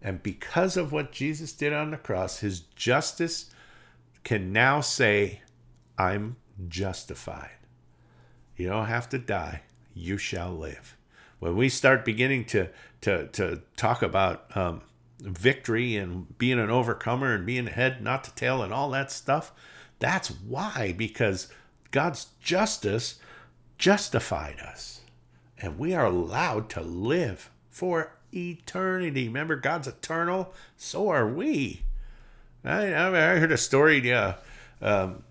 and 0.01 0.23
because 0.23 0.77
of 0.77 0.91
what 0.91 1.11
Jesus 1.11 1.53
did 1.53 1.73
on 1.73 1.91
the 1.91 1.97
cross, 1.97 2.39
his 2.39 2.61
justice 2.61 3.51
can 4.23 4.53
now 4.53 4.81
say, 4.81 5.41
I'm 5.97 6.37
justified. 6.67 7.51
You 8.55 8.69
don't 8.69 8.87
have 8.87 9.09
to 9.09 9.17
die, 9.17 9.63
you 9.93 10.17
shall 10.17 10.51
live. 10.51 10.95
When 11.39 11.55
we 11.55 11.69
start 11.69 12.05
beginning 12.05 12.45
to, 12.45 12.69
to, 13.01 13.27
to 13.27 13.61
talk 13.77 14.01
about 14.01 14.55
um, 14.55 14.81
victory 15.19 15.95
and 15.95 16.37
being 16.37 16.59
an 16.59 16.69
overcomer 16.69 17.33
and 17.33 17.45
being 17.45 17.67
head, 17.67 18.01
not 18.01 18.23
to 18.25 18.35
tail, 18.35 18.61
and 18.61 18.73
all 18.73 18.89
that 18.91 19.11
stuff, 19.11 19.53
that's 19.99 20.29
why, 20.29 20.93
because 20.97 21.47
God's 21.91 22.27
justice 22.41 23.19
justified 23.77 24.59
us. 24.59 25.01
and 25.61 25.77
we 25.77 25.93
are 25.93 26.05
allowed 26.05 26.69
to 26.69 26.81
live 26.81 27.49
for 27.69 28.13
eternity. 28.33 29.27
Remember, 29.27 29.55
God's 29.55 29.87
eternal, 29.87 30.53
so 30.77 31.09
are 31.09 31.27
we. 31.27 31.81
I, 32.63 32.93
I 32.93 33.39
heard 33.39 33.51
a 33.51 33.57
story 33.57 33.99
yeah, 33.99 34.35
um, 34.81 35.23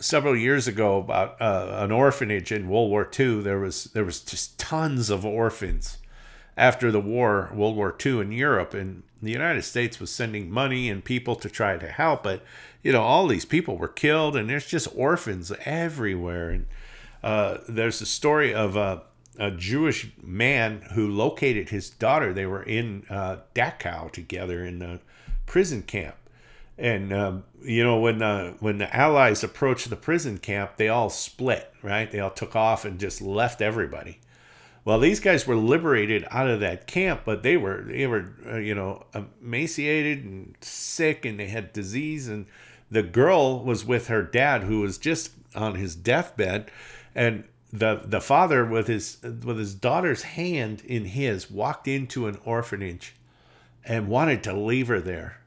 several 0.00 0.36
years 0.36 0.66
ago 0.66 0.98
about 0.98 1.40
uh, 1.40 1.76
an 1.78 1.92
orphanage 1.92 2.50
in 2.52 2.68
World 2.68 2.90
War 2.90 3.08
II. 3.18 3.42
There 3.42 3.58
was 3.58 3.84
there 3.84 4.04
was 4.04 4.20
just 4.20 4.58
tons 4.58 5.10
of 5.10 5.24
orphans 5.24 5.98
after 6.56 6.90
the 6.90 7.00
war, 7.00 7.50
World 7.52 7.76
War 7.76 7.94
II 8.04 8.20
in 8.20 8.32
Europe, 8.32 8.74
and 8.74 9.02
the 9.22 9.32
United 9.32 9.62
States 9.62 9.98
was 9.98 10.10
sending 10.10 10.50
money 10.50 10.88
and 10.88 11.04
people 11.04 11.34
to 11.36 11.48
try 11.48 11.76
to 11.76 11.88
help, 11.88 12.22
but 12.22 12.42
you 12.82 12.92
know 12.92 13.02
all 13.02 13.26
these 13.26 13.44
people 13.44 13.76
were 13.76 13.88
killed, 13.88 14.36
and 14.36 14.48
there's 14.48 14.66
just 14.66 14.88
orphans 14.94 15.52
everywhere. 15.64 16.50
And 16.50 16.66
uh, 17.22 17.58
there's 17.68 18.00
a 18.00 18.06
story 18.06 18.54
of 18.54 18.76
a, 19.38 19.50
Jewish 19.50 20.12
man 20.22 20.82
who 20.92 21.08
located 21.08 21.70
his 21.70 21.90
daughter. 21.90 22.32
They 22.32 22.46
were 22.46 22.62
in 22.62 23.04
uh, 23.10 23.38
Dachau 23.54 24.10
together 24.10 24.64
in 24.64 24.78
the 24.78 25.00
prison 25.46 25.82
camp, 25.82 26.16
and 26.78 27.12
um, 27.12 27.44
you 27.62 27.84
know 27.84 27.98
when 27.98 28.18
the 28.18 28.56
when 28.60 28.78
the 28.78 28.94
Allies 28.94 29.44
approached 29.44 29.90
the 29.90 29.96
prison 29.96 30.38
camp, 30.38 30.76
they 30.76 30.88
all 30.88 31.10
split. 31.10 31.72
Right, 31.82 32.10
they 32.10 32.20
all 32.20 32.30
took 32.30 32.56
off 32.56 32.84
and 32.84 32.98
just 32.98 33.20
left 33.20 33.60
everybody 33.60 34.20
well, 34.84 34.98
these 34.98 35.20
guys 35.20 35.46
were 35.46 35.56
liberated 35.56 36.26
out 36.30 36.48
of 36.48 36.60
that 36.60 36.86
camp, 36.86 37.22
but 37.24 37.42
they 37.42 37.56
were 37.56 37.84
they 37.86 38.06
were 38.06 38.32
uh, 38.46 38.56
you 38.56 38.74
know 38.74 39.04
emaciated 39.14 40.24
and 40.24 40.54
sick, 40.60 41.24
and 41.24 41.40
they 41.40 41.48
had 41.48 41.72
disease. 41.72 42.28
And 42.28 42.46
the 42.90 43.02
girl 43.02 43.64
was 43.64 43.84
with 43.84 44.08
her 44.08 44.22
dad, 44.22 44.64
who 44.64 44.80
was 44.80 44.98
just 44.98 45.32
on 45.54 45.76
his 45.76 45.94
deathbed, 45.94 46.70
and 47.14 47.44
the 47.74 48.02
the 48.04 48.20
father 48.20 48.64
with 48.64 48.86
his 48.86 49.18
with 49.22 49.58
his 49.58 49.74
daughter's 49.74 50.22
hand 50.22 50.82
in 50.86 51.06
his 51.06 51.50
walked 51.50 51.88
into 51.88 52.28
an 52.28 52.38
orphanage, 52.44 53.14
and 53.84 54.08
wanted 54.08 54.42
to 54.44 54.52
leave 54.52 54.88
her 54.88 55.00
there. 55.00 55.40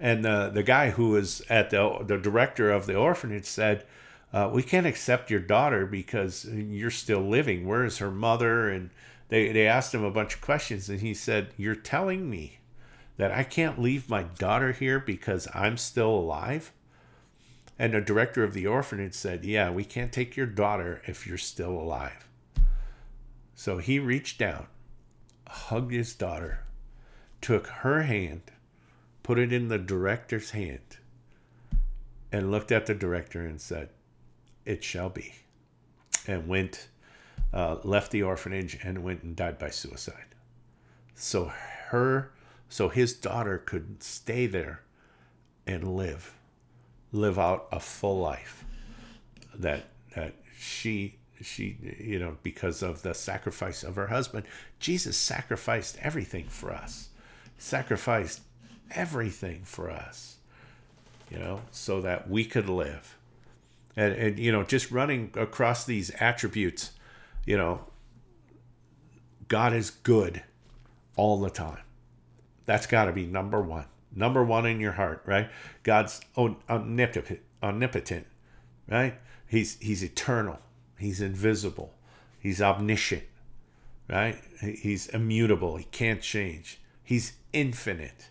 And 0.00 0.24
the 0.24 0.50
the 0.52 0.62
guy 0.62 0.90
who 0.90 1.10
was 1.10 1.42
at 1.50 1.70
the 1.70 1.98
the 2.06 2.16
director 2.16 2.72
of 2.72 2.86
the 2.86 2.96
orphanage 2.96 3.44
said 3.44 3.84
uh, 4.32 4.50
we 4.52 4.62
can't 4.62 4.86
accept 4.86 5.30
your 5.30 5.40
daughter 5.40 5.84
because 5.84 6.46
you're 6.46 6.90
still 6.90 7.20
living. 7.20 7.66
Where 7.66 7.84
is 7.84 7.98
her 7.98 8.10
mother? 8.10 8.70
And 8.70 8.90
they, 9.28 9.52
they 9.52 9.66
asked 9.66 9.94
him 9.94 10.04
a 10.04 10.10
bunch 10.10 10.34
of 10.34 10.40
questions, 10.40 10.88
and 10.88 11.00
he 11.00 11.12
said, 11.12 11.50
You're 11.58 11.74
telling 11.74 12.30
me 12.30 12.60
that 13.18 13.30
I 13.30 13.44
can't 13.44 13.80
leave 13.80 14.08
my 14.08 14.22
daughter 14.22 14.72
here 14.72 14.98
because 14.98 15.48
I'm 15.54 15.76
still 15.76 16.08
alive? 16.08 16.72
And 17.82 17.94
the 17.94 18.00
director 18.00 18.44
of 18.44 18.54
the 18.54 18.68
orphanage 18.68 19.12
said, 19.12 19.44
Yeah, 19.44 19.68
we 19.70 19.84
can't 19.84 20.12
take 20.12 20.36
your 20.36 20.46
daughter 20.46 21.02
if 21.08 21.26
you're 21.26 21.36
still 21.36 21.72
alive. 21.72 22.28
So 23.56 23.78
he 23.78 23.98
reached 23.98 24.38
down, 24.38 24.68
hugged 25.48 25.92
his 25.92 26.14
daughter, 26.14 26.60
took 27.40 27.66
her 27.66 28.02
hand, 28.02 28.42
put 29.24 29.36
it 29.36 29.52
in 29.52 29.66
the 29.66 29.80
director's 29.80 30.52
hand, 30.52 30.98
and 32.30 32.52
looked 32.52 32.70
at 32.70 32.86
the 32.86 32.94
director 32.94 33.44
and 33.44 33.60
said, 33.60 33.88
it 34.64 34.84
shall 34.84 35.10
be. 35.10 35.34
And 36.28 36.46
went, 36.46 36.86
uh, 37.52 37.78
left 37.82 38.12
the 38.12 38.22
orphanage 38.22 38.78
and 38.84 39.02
went 39.02 39.24
and 39.24 39.34
died 39.34 39.58
by 39.58 39.70
suicide. 39.70 40.36
So 41.16 41.52
her, 41.88 42.30
so 42.68 42.90
his 42.90 43.12
daughter 43.12 43.58
could 43.58 44.04
stay 44.04 44.46
there 44.46 44.82
and 45.66 45.96
live, 45.96 46.36
live 47.12 47.38
out 47.38 47.68
a 47.70 47.78
full 47.78 48.18
life. 48.18 48.64
That 49.54 49.84
that 50.16 50.34
she 50.58 51.16
she 51.40 51.76
you 51.98 52.18
know 52.18 52.38
because 52.42 52.82
of 52.82 53.02
the 53.02 53.14
sacrifice 53.14 53.82
of 53.82 53.96
her 53.96 54.08
husband, 54.08 54.46
Jesus 54.80 55.16
sacrificed 55.16 55.98
everything 56.00 56.46
for 56.48 56.72
us, 56.72 57.10
sacrificed 57.58 58.40
everything 58.90 59.62
for 59.64 59.90
us, 59.90 60.36
you 61.30 61.38
know, 61.38 61.60
so 61.70 62.00
that 62.00 62.28
we 62.28 62.44
could 62.44 62.68
live. 62.68 63.16
And, 63.94 64.14
and 64.14 64.38
you 64.38 64.50
know 64.50 64.62
just 64.62 64.90
running 64.90 65.32
across 65.34 65.84
these 65.84 66.10
attributes 66.18 66.92
you 67.44 67.58
know 67.58 67.84
god 69.48 69.74
is 69.74 69.90
good 69.90 70.42
all 71.16 71.40
the 71.40 71.50
time. 71.50 71.82
That's 72.64 72.86
got 72.86 73.04
to 73.06 73.12
be 73.12 73.26
number 73.26 73.60
one 73.60 73.84
number 74.14 74.44
one 74.44 74.66
in 74.66 74.80
your 74.80 74.92
heart 74.92 75.22
right? 75.26 75.50
God's 75.82 76.20
omnipotent 76.36 78.26
right? 78.88 79.14
He's 79.46 79.78
he's 79.80 80.02
eternal. 80.02 80.58
He's 80.98 81.20
invisible. 81.20 81.94
He's 82.38 82.60
omniscient 82.60 83.24
right? 84.08 84.36
He's 84.60 85.08
immutable. 85.08 85.76
He 85.76 85.84
can't 85.84 86.20
change. 86.20 86.80
He's 87.02 87.34
infinite. 87.52 88.28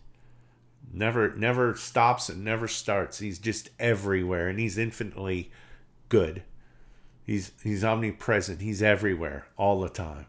Never 0.94 1.36
never 1.36 1.76
stops 1.76 2.30
and 2.30 2.44
never 2.44 2.68
starts. 2.68 3.20
He's 3.20 3.40
just 3.40 3.70
everywhere 3.80 4.48
and 4.48 4.60
he's 4.60 4.78
infinitely 4.78 5.52
good. 6.10 6.44
He's 7.26 7.52
he's 7.64 7.84
omnipresent. 7.84 8.62
He's 8.62 8.82
everywhere 8.82 9.48
all 9.58 9.80
the 9.82 9.90
time 9.90 10.26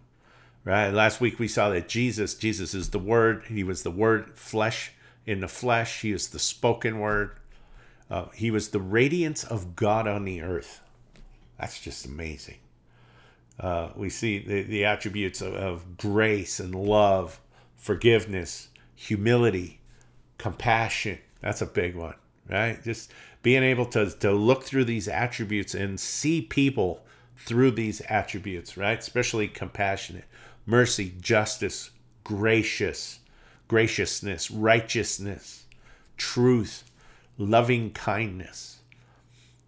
right? 0.64 0.90
Last 0.90 1.20
week 1.20 1.38
we 1.38 1.48
saw 1.48 1.70
that 1.70 1.88
jesus 1.88 2.34
jesus 2.34 2.74
is 2.74 2.90
the 2.90 2.98
word. 2.98 3.44
He 3.48 3.64
was 3.64 3.82
the 3.82 3.90
word 3.90 4.36
flesh 4.36 4.92
in 5.26 5.40
the 5.40 5.48
flesh 5.48 6.02
he 6.02 6.12
is 6.12 6.28
the 6.28 6.38
spoken 6.38 6.98
word 6.98 7.36
uh, 8.10 8.26
he 8.34 8.50
was 8.50 8.70
the 8.70 8.80
radiance 8.80 9.44
of 9.44 9.76
god 9.76 10.06
on 10.06 10.24
the 10.24 10.42
earth 10.42 10.80
that's 11.58 11.80
just 11.80 12.06
amazing 12.06 12.58
uh, 13.60 13.90
we 13.94 14.08
see 14.08 14.38
the, 14.38 14.62
the 14.62 14.84
attributes 14.84 15.40
of, 15.40 15.54
of 15.54 15.96
grace 15.96 16.58
and 16.58 16.74
love 16.74 17.40
forgiveness 17.76 18.68
humility 18.94 19.80
compassion. 20.42 21.18
That's 21.40 21.62
a 21.62 21.66
big 21.66 21.94
one, 21.94 22.14
right? 22.48 22.82
Just 22.82 23.12
being 23.42 23.62
able 23.62 23.86
to, 23.86 24.10
to 24.10 24.32
look 24.32 24.64
through 24.64 24.84
these 24.84 25.06
attributes 25.06 25.74
and 25.74 25.98
see 25.98 26.42
people 26.42 27.04
through 27.36 27.72
these 27.72 28.00
attributes, 28.08 28.76
right? 28.76 28.98
Especially 28.98 29.46
compassionate, 29.46 30.24
mercy, 30.66 31.14
justice, 31.20 31.90
gracious, 32.24 33.20
graciousness, 33.72 34.50
righteousness, 34.50 35.64
truth, 36.18 36.84
loving 37.38 37.90
kindness. 37.90 38.82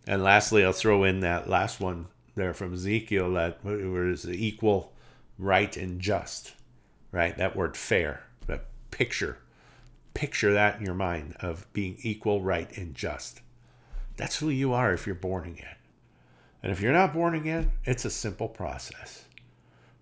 And 0.07 0.23
lastly, 0.23 0.63
I'll 0.63 0.75
throw 0.75 1.05
in 1.05 1.21
that 1.21 1.49
last 1.49 1.81
one 1.81 2.09
there 2.35 2.53
from 2.53 2.75
Ezekiel 2.75 3.33
that 3.33 3.65
was 3.65 4.29
equal, 4.29 4.93
right, 5.39 5.75
and 5.75 6.03
just, 6.03 6.53
right? 7.13 7.35
That 7.39 7.57
word 7.57 7.79
fair, 7.79 8.25
that 8.47 8.67
picture 8.91 9.39
picture 10.13 10.53
that 10.53 10.79
in 10.79 10.85
your 10.85 10.95
mind 10.95 11.35
of 11.41 11.67
being 11.73 11.97
equal, 12.03 12.43
right, 12.43 12.77
and 12.77 12.95
just. 12.95 13.41
That's 14.19 14.37
who 14.37 14.51
you 14.51 14.75
are 14.75 14.93
if 14.93 15.07
you're 15.07 15.15
born 15.15 15.49
again. 15.49 15.77
And 16.63 16.71
if 16.71 16.83
you're 16.83 16.93
not 16.93 17.15
born 17.15 17.35
again, 17.35 17.73
it's 17.87 18.05
a 18.05 18.11
simple 18.11 18.49
process. 18.49 19.25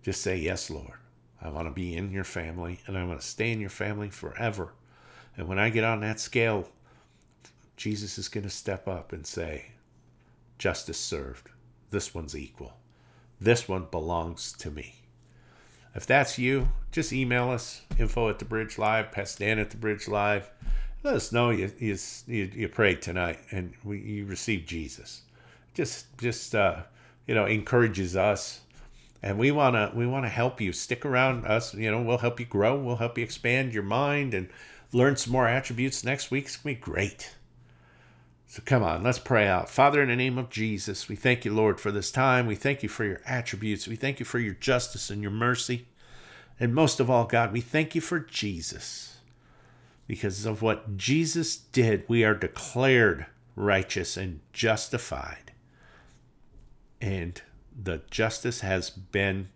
Just 0.02 0.22
say, 0.22 0.36
Yes, 0.38 0.70
Lord. 0.70 0.98
I 1.42 1.48
want 1.48 1.66
to 1.66 1.72
be 1.72 1.96
in 1.96 2.12
your 2.12 2.24
family 2.24 2.80
and 2.86 2.96
I 2.96 3.04
want 3.04 3.20
to 3.20 3.26
stay 3.26 3.50
in 3.50 3.60
your 3.60 3.70
family 3.70 4.10
forever. 4.10 4.72
And 5.36 5.48
when 5.48 5.58
I 5.58 5.70
get 5.70 5.84
on 5.84 6.00
that 6.00 6.20
scale, 6.20 6.68
Jesus 7.76 8.18
is 8.18 8.28
going 8.28 8.44
to 8.44 8.50
step 8.50 8.86
up 8.86 9.12
and 9.12 9.26
say, 9.26 9.72
Justice 10.58 11.00
served. 11.00 11.48
This 11.90 12.14
one's 12.14 12.36
equal. 12.36 12.74
This 13.40 13.68
one 13.68 13.88
belongs 13.90 14.52
to 14.58 14.70
me. 14.70 14.94
If 15.94 16.06
that's 16.06 16.38
you, 16.38 16.68
just 16.90 17.12
email 17.12 17.50
us 17.50 17.82
info 17.98 18.28
at 18.28 18.38
the 18.38 18.44
bridge 18.44 18.78
live, 18.78 19.12
past 19.12 19.40
Dan 19.40 19.58
at 19.58 19.70
the 19.70 19.76
bridge 19.76 20.08
live. 20.08 20.50
Let 21.02 21.14
us 21.14 21.32
know 21.32 21.50
you 21.50 21.70
you, 21.78 21.96
you, 22.26 22.68
prayed 22.68 23.02
tonight 23.02 23.40
and 23.50 23.74
we, 23.82 23.98
you 23.98 24.24
received 24.24 24.68
Jesus. 24.68 25.22
Just 25.74 26.06
just 26.18 26.54
uh, 26.54 26.82
you 27.26 27.34
know 27.34 27.46
encourages 27.46 28.16
us, 28.16 28.60
and 29.22 29.38
we 29.38 29.50
wanna 29.50 29.92
we 29.94 30.06
wanna 30.06 30.28
help 30.28 30.60
you. 30.60 30.72
Stick 30.72 31.04
around 31.04 31.46
us. 31.46 31.74
You 31.74 31.90
know 31.90 32.02
we'll 32.02 32.18
help 32.18 32.40
you 32.40 32.46
grow. 32.46 32.78
We'll 32.78 32.96
help 32.96 33.16
you 33.16 33.24
expand 33.24 33.72
your 33.72 33.82
mind 33.82 34.34
and 34.34 34.48
learn 34.92 35.16
some 35.16 35.32
more 35.32 35.48
attributes 35.48 36.04
next 36.04 36.30
week. 36.30 36.46
It's 36.46 36.56
gonna 36.56 36.74
be 36.74 36.80
great. 36.80 37.34
So 38.46 38.60
come 38.64 38.82
on, 38.82 39.02
let's 39.02 39.18
pray 39.18 39.48
out. 39.48 39.70
Father, 39.70 40.02
in 40.02 40.10
the 40.10 40.16
name 40.16 40.36
of 40.36 40.50
Jesus, 40.50 41.08
we 41.08 41.16
thank 41.16 41.46
you, 41.46 41.54
Lord, 41.54 41.80
for 41.80 41.90
this 41.90 42.10
time. 42.10 42.46
We 42.46 42.54
thank 42.54 42.82
you 42.82 42.88
for 42.90 43.04
your 43.04 43.20
attributes. 43.24 43.88
We 43.88 43.96
thank 43.96 44.20
you 44.20 44.26
for 44.26 44.38
your 44.38 44.52
justice 44.52 45.08
and 45.08 45.22
your 45.22 45.30
mercy. 45.30 45.86
And 46.60 46.74
most 46.74 47.00
of 47.00 47.08
all, 47.08 47.24
God, 47.24 47.50
we 47.50 47.62
thank 47.62 47.94
you 47.94 48.02
for 48.02 48.20
Jesus. 48.20 49.16
Because 50.06 50.44
of 50.44 50.60
what 50.60 50.98
Jesus 50.98 51.56
did, 51.56 52.04
we 52.08 52.24
are 52.24 52.34
declared 52.34 53.24
righteous 53.56 54.18
and 54.18 54.40
justified. 54.52 55.52
And 57.00 57.40
the 57.80 58.02
justice 58.10 58.60
has 58.60 58.90
been 58.90 59.48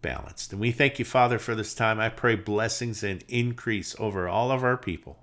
balanced. 0.00 0.52
And 0.52 0.60
we 0.60 0.72
thank 0.72 0.98
you, 0.98 1.04
Father, 1.04 1.38
for 1.38 1.54
this 1.54 1.74
time. 1.74 2.00
I 2.00 2.08
pray 2.08 2.34
blessings 2.34 3.02
and 3.02 3.24
increase 3.28 3.94
over 3.98 4.28
all 4.28 4.50
of 4.50 4.64
our 4.64 4.76
people 4.76 5.18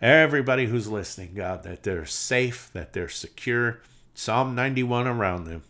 everybody 0.00 0.66
who's 0.66 0.88
listening, 0.88 1.34
God, 1.34 1.62
that 1.64 1.82
they're 1.82 2.06
safe, 2.06 2.70
that 2.72 2.92
they're 2.92 3.08
secure. 3.08 3.80
Psalm 4.14 4.54
91 4.54 5.06
around 5.06 5.44
them. 5.44 5.62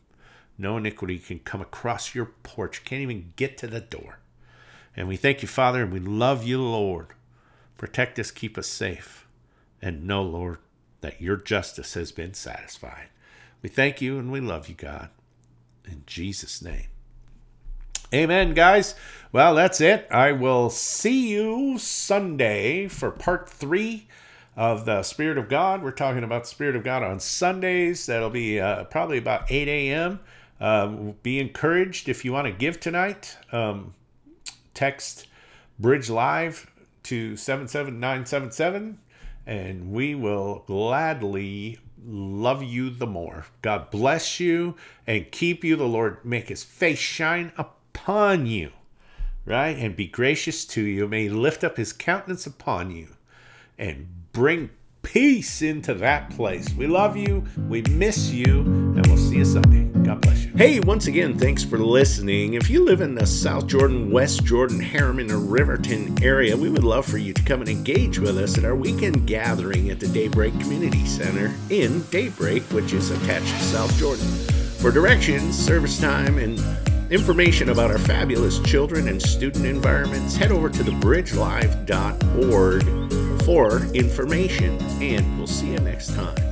no 0.59 0.77
iniquity 0.77 1.19
can 1.19 1.39
come 1.39 1.61
across 1.61 2.15
your 2.15 2.27
porch, 2.27 2.85
can't 2.85 3.03
even 3.03 3.33
get 3.37 3.57
to 3.59 3.67
the 3.67 3.81
door. 3.81 4.19
And 4.95 5.09
we 5.09 5.17
thank 5.17 5.41
you, 5.41 5.49
Father, 5.49 5.83
and 5.83 5.93
we 5.93 6.01
love 6.01 6.45
you, 6.45 6.63
Lord. 6.63 7.09
Protect 7.79 8.19
us, 8.19 8.31
keep 8.31 8.59
us 8.59 8.67
safe, 8.67 9.27
and 9.81 10.07
know, 10.07 10.23
Lord, 10.23 10.59
that 11.01 11.23
your 11.23 11.37
justice 11.37 11.95
has 11.95 12.13
been 12.13 12.35
satisfied. 12.35 13.09
We 13.63 13.71
thank 13.71 14.03
you 14.03 14.19
and 14.19 14.31
we 14.31 14.41
love 14.41 14.69
you, 14.69 14.75
God. 14.75 15.09
Jesus' 16.11 16.61
name. 16.61 16.89
Amen, 18.13 18.53
guys. 18.53 18.97
Well, 19.31 19.55
that's 19.55 19.81
it. 19.81 20.09
I 20.11 20.33
will 20.33 20.69
see 20.69 21.31
you 21.31 21.79
Sunday 21.79 22.89
for 22.89 23.13
part 23.13 23.49
three 23.49 24.09
of 24.57 24.85
the 24.85 25.05
Spirit 25.05 25.39
of 25.39 25.49
God. 25.49 25.85
We're 25.85 25.93
talking 25.93 26.25
about 26.25 26.43
the 26.43 26.49
Spirit 26.49 26.75
of 26.75 26.83
God 26.83 27.05
on 27.05 27.21
Sundays. 27.21 28.07
That'll 28.07 28.29
be 28.29 28.59
uh, 28.59 28.85
probably 28.85 29.19
about 29.19 29.49
8 29.49 29.69
a.m. 29.69 30.19
Um, 30.61 31.15
be 31.23 31.39
encouraged 31.39 32.09
if 32.09 32.25
you 32.25 32.33
want 32.33 32.49
to 32.49 32.53
give 32.53 32.81
tonight. 32.81 33.39
Um, 33.53 33.95
text 34.75 35.29
Bridge 35.79 36.11
Live 36.11 36.69
to 37.05 37.37
77977 37.37 38.99
and 39.47 39.93
we 39.93 40.15
will 40.15 40.65
gladly 40.67 41.79
love 42.07 42.62
you 42.62 42.90
the 42.90 43.07
more. 43.07 43.46
God 43.62 43.90
bless 43.90 44.40
you 44.40 44.74
and 45.07 45.30
keep 45.30 45.64
you. 45.64 45.76
The 45.76 45.84
Lord 45.84 46.24
make 46.24 46.48
his 46.48 46.62
face 46.62 46.98
shine 46.98 47.53
upon 47.57 48.46
you, 48.46 48.70
right? 49.44 49.76
And 49.76 49.96
be 49.96 50.07
gracious 50.07 50.64
to 50.66 50.82
you. 50.82 51.09
May 51.09 51.24
he 51.24 51.28
lift 51.28 51.64
up 51.64 51.76
his 51.76 51.92
countenance 51.92 52.46
upon 52.46 52.90
you 52.90 53.09
and 53.78 54.09
bring 54.32 54.70
peace 55.03 55.62
into 55.62 55.94
that 55.94 56.30
place. 56.30 56.72
We 56.74 56.86
love 56.86 57.16
you. 57.16 57.44
We 57.68 57.82
miss 57.82 58.30
you. 58.30 58.61
And 58.61 59.07
we'll 59.07 59.16
see 59.16 59.36
you 59.36 59.44
Sunday. 59.44 59.84
God 60.03 60.20
bless 60.20 60.44
you. 60.44 60.49
Hey, 60.61 60.77
once 60.79 61.07
again, 61.07 61.39
thanks 61.39 61.65
for 61.65 61.79
listening. 61.79 62.53
If 62.53 62.69
you 62.69 62.85
live 62.85 63.01
in 63.01 63.15
the 63.15 63.25
South 63.25 63.67
Jordan, 63.67 64.11
West 64.11 64.45
Jordan, 64.45 64.79
Herriman, 64.79 65.31
or 65.31 65.39
Riverton 65.39 66.23
area, 66.23 66.55
we 66.55 66.69
would 66.69 66.85
love 66.85 67.07
for 67.07 67.17
you 67.17 67.33
to 67.33 67.43
come 67.45 67.61
and 67.61 67.69
engage 67.71 68.19
with 68.19 68.37
us 68.37 68.59
at 68.59 68.67
our 68.67 68.75
weekend 68.75 69.27
gathering 69.27 69.89
at 69.89 70.01
the 70.01 70.09
Daybreak 70.09 70.53
Community 70.61 71.07
Center 71.07 71.55
in 71.71 72.03
Daybreak, 72.11 72.63
which 72.75 72.93
is 72.93 73.11
attached 73.11 73.49
to 73.49 73.63
South 73.63 73.97
Jordan. 73.97 74.27
For 74.81 74.91
directions, 74.91 75.57
service 75.57 75.99
time, 75.99 76.37
and 76.37 76.63
information 77.11 77.71
about 77.71 77.91
our 77.91 77.99
fabulous 77.99 78.59
children 78.59 79.09
and 79.09 79.23
student 79.23 79.65
environments, 79.65 80.37
head 80.37 80.53
over 80.53 80.69
to 80.69 80.85
thebridgelive.org 80.85 83.45
for 83.45 83.83
information, 83.95 84.79
and 85.03 85.39
we'll 85.39 85.47
see 85.47 85.73
you 85.73 85.79
next 85.79 86.15
time. 86.15 86.49